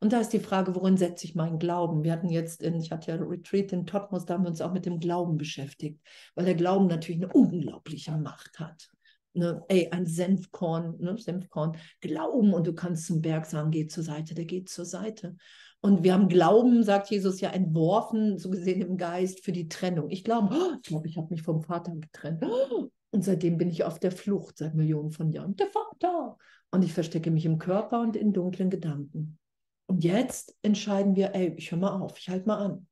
[0.00, 2.04] Und da ist die Frage, worin setze ich meinen Glauben?
[2.04, 4.72] Wir hatten jetzt, in, ich hatte ja Retreat in Totmos, da haben wir uns auch
[4.72, 6.00] mit dem Glauben beschäftigt,
[6.34, 8.90] weil der Glauben natürlich eine unglaubliche Macht hat.
[9.34, 14.02] Ne, ey, ein Senfkorn, ne, Senfkorn, Glauben und du kannst zum Berg sagen, geh zur
[14.02, 15.36] Seite, der geht zur Seite.
[15.80, 20.10] Und wir haben Glauben, sagt Jesus, ja entworfen, so gesehen im Geist, für die Trennung.
[20.10, 22.44] Ich glaube, oh, ich glaube, ich habe mich vom Vater getrennt.
[23.10, 25.56] Und seitdem bin ich auf der Flucht seit Millionen von Jahren.
[25.56, 26.36] Der Vater.
[26.70, 29.38] Und ich verstecke mich im Körper und in dunklen Gedanken.
[29.86, 32.86] Und jetzt entscheiden wir, ey, ich höre mal auf, ich halte mal an.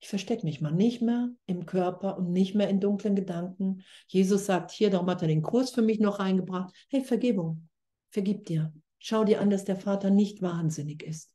[0.00, 3.82] Ich verstecke mich mal nicht mehr im Körper und nicht mehr in dunklen Gedanken.
[4.06, 6.74] Jesus sagt hier, darum hat er den Kurs für mich noch reingebracht.
[6.90, 7.70] Hey, Vergebung,
[8.10, 8.70] vergib dir.
[8.98, 11.30] Schau dir an, dass der Vater nicht wahnsinnig ist.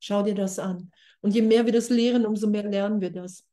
[0.00, 0.90] Schau dir das an.
[1.20, 3.47] Und je mehr wir das lehren, umso mehr lernen wir das.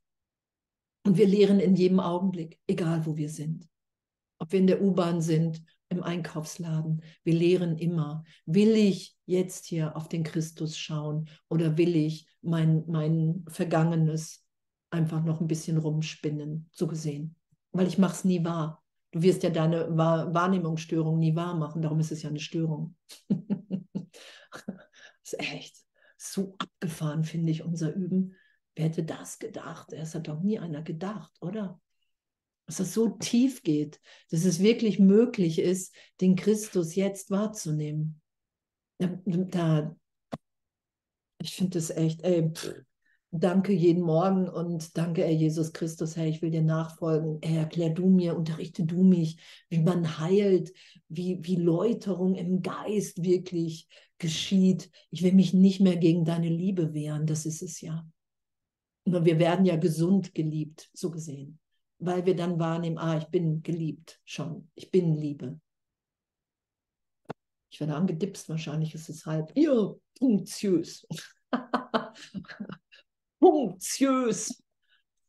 [1.05, 3.69] Und wir lehren in jedem Augenblick, egal wo wir sind.
[4.39, 7.01] Ob wir in der U-Bahn sind, im Einkaufsladen.
[7.23, 12.83] Wir lehren immer, will ich jetzt hier auf den Christus schauen oder will ich mein,
[12.87, 14.43] mein Vergangenes
[14.89, 17.35] einfach noch ein bisschen rumspinnen, so gesehen.
[17.71, 18.83] Weil ich mache es nie wahr.
[19.11, 22.95] Du wirst ja deine Wahrnehmungsstörung nie wahr machen, darum ist es ja eine Störung.
[23.29, 24.65] das
[25.23, 25.77] ist echt
[26.17, 28.35] so abgefahren, finde ich, unser Üben.
[28.75, 29.93] Wer hätte das gedacht?
[29.93, 31.79] Es hat doch nie einer gedacht, oder?
[32.65, 34.01] Dass das so tief geht,
[34.31, 38.21] dass es wirklich möglich ist, den Christus jetzt wahrzunehmen.
[38.97, 39.95] Da,
[41.41, 42.73] ich finde das echt, ey, pff,
[43.31, 47.39] danke jeden Morgen und danke, Herr Jesus Christus, Herr, ich will dir nachfolgen.
[47.43, 49.37] Herr, erklär du mir, unterrichte du mich,
[49.69, 50.73] wie man heilt,
[51.07, 54.89] wie, wie Läuterung im Geist wirklich geschieht.
[55.11, 58.07] Ich will mich nicht mehr gegen deine Liebe wehren, das ist es ja.
[59.05, 61.59] Nur wir werden ja gesund geliebt, so gesehen,
[61.99, 65.59] weil wir dann wahrnehmen, ah, ich bin geliebt schon, ich bin Liebe.
[67.69, 71.05] Ich werde angedipst, wahrscheinlich ist es halb, ja, punktiös.
[73.39, 74.63] punktiös.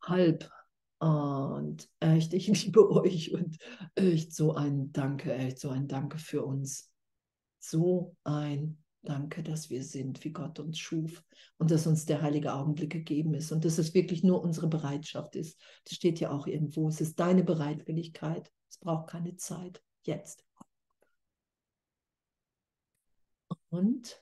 [0.00, 0.50] Halb.
[0.98, 3.58] Und echt, ich liebe euch und
[3.94, 6.90] echt so ein Danke, echt so ein Danke für uns.
[7.58, 11.22] So ein Danke, dass wir sind, wie Gott uns schuf
[11.59, 15.36] und dass uns der heilige Augenblick gegeben ist und dass es wirklich nur unsere Bereitschaft
[15.36, 15.61] ist.
[15.84, 16.88] Das steht ja auch irgendwo.
[16.88, 18.50] Es ist deine Bereitwilligkeit.
[18.68, 19.80] Es braucht keine Zeit.
[20.02, 20.44] Jetzt.
[23.70, 24.20] Und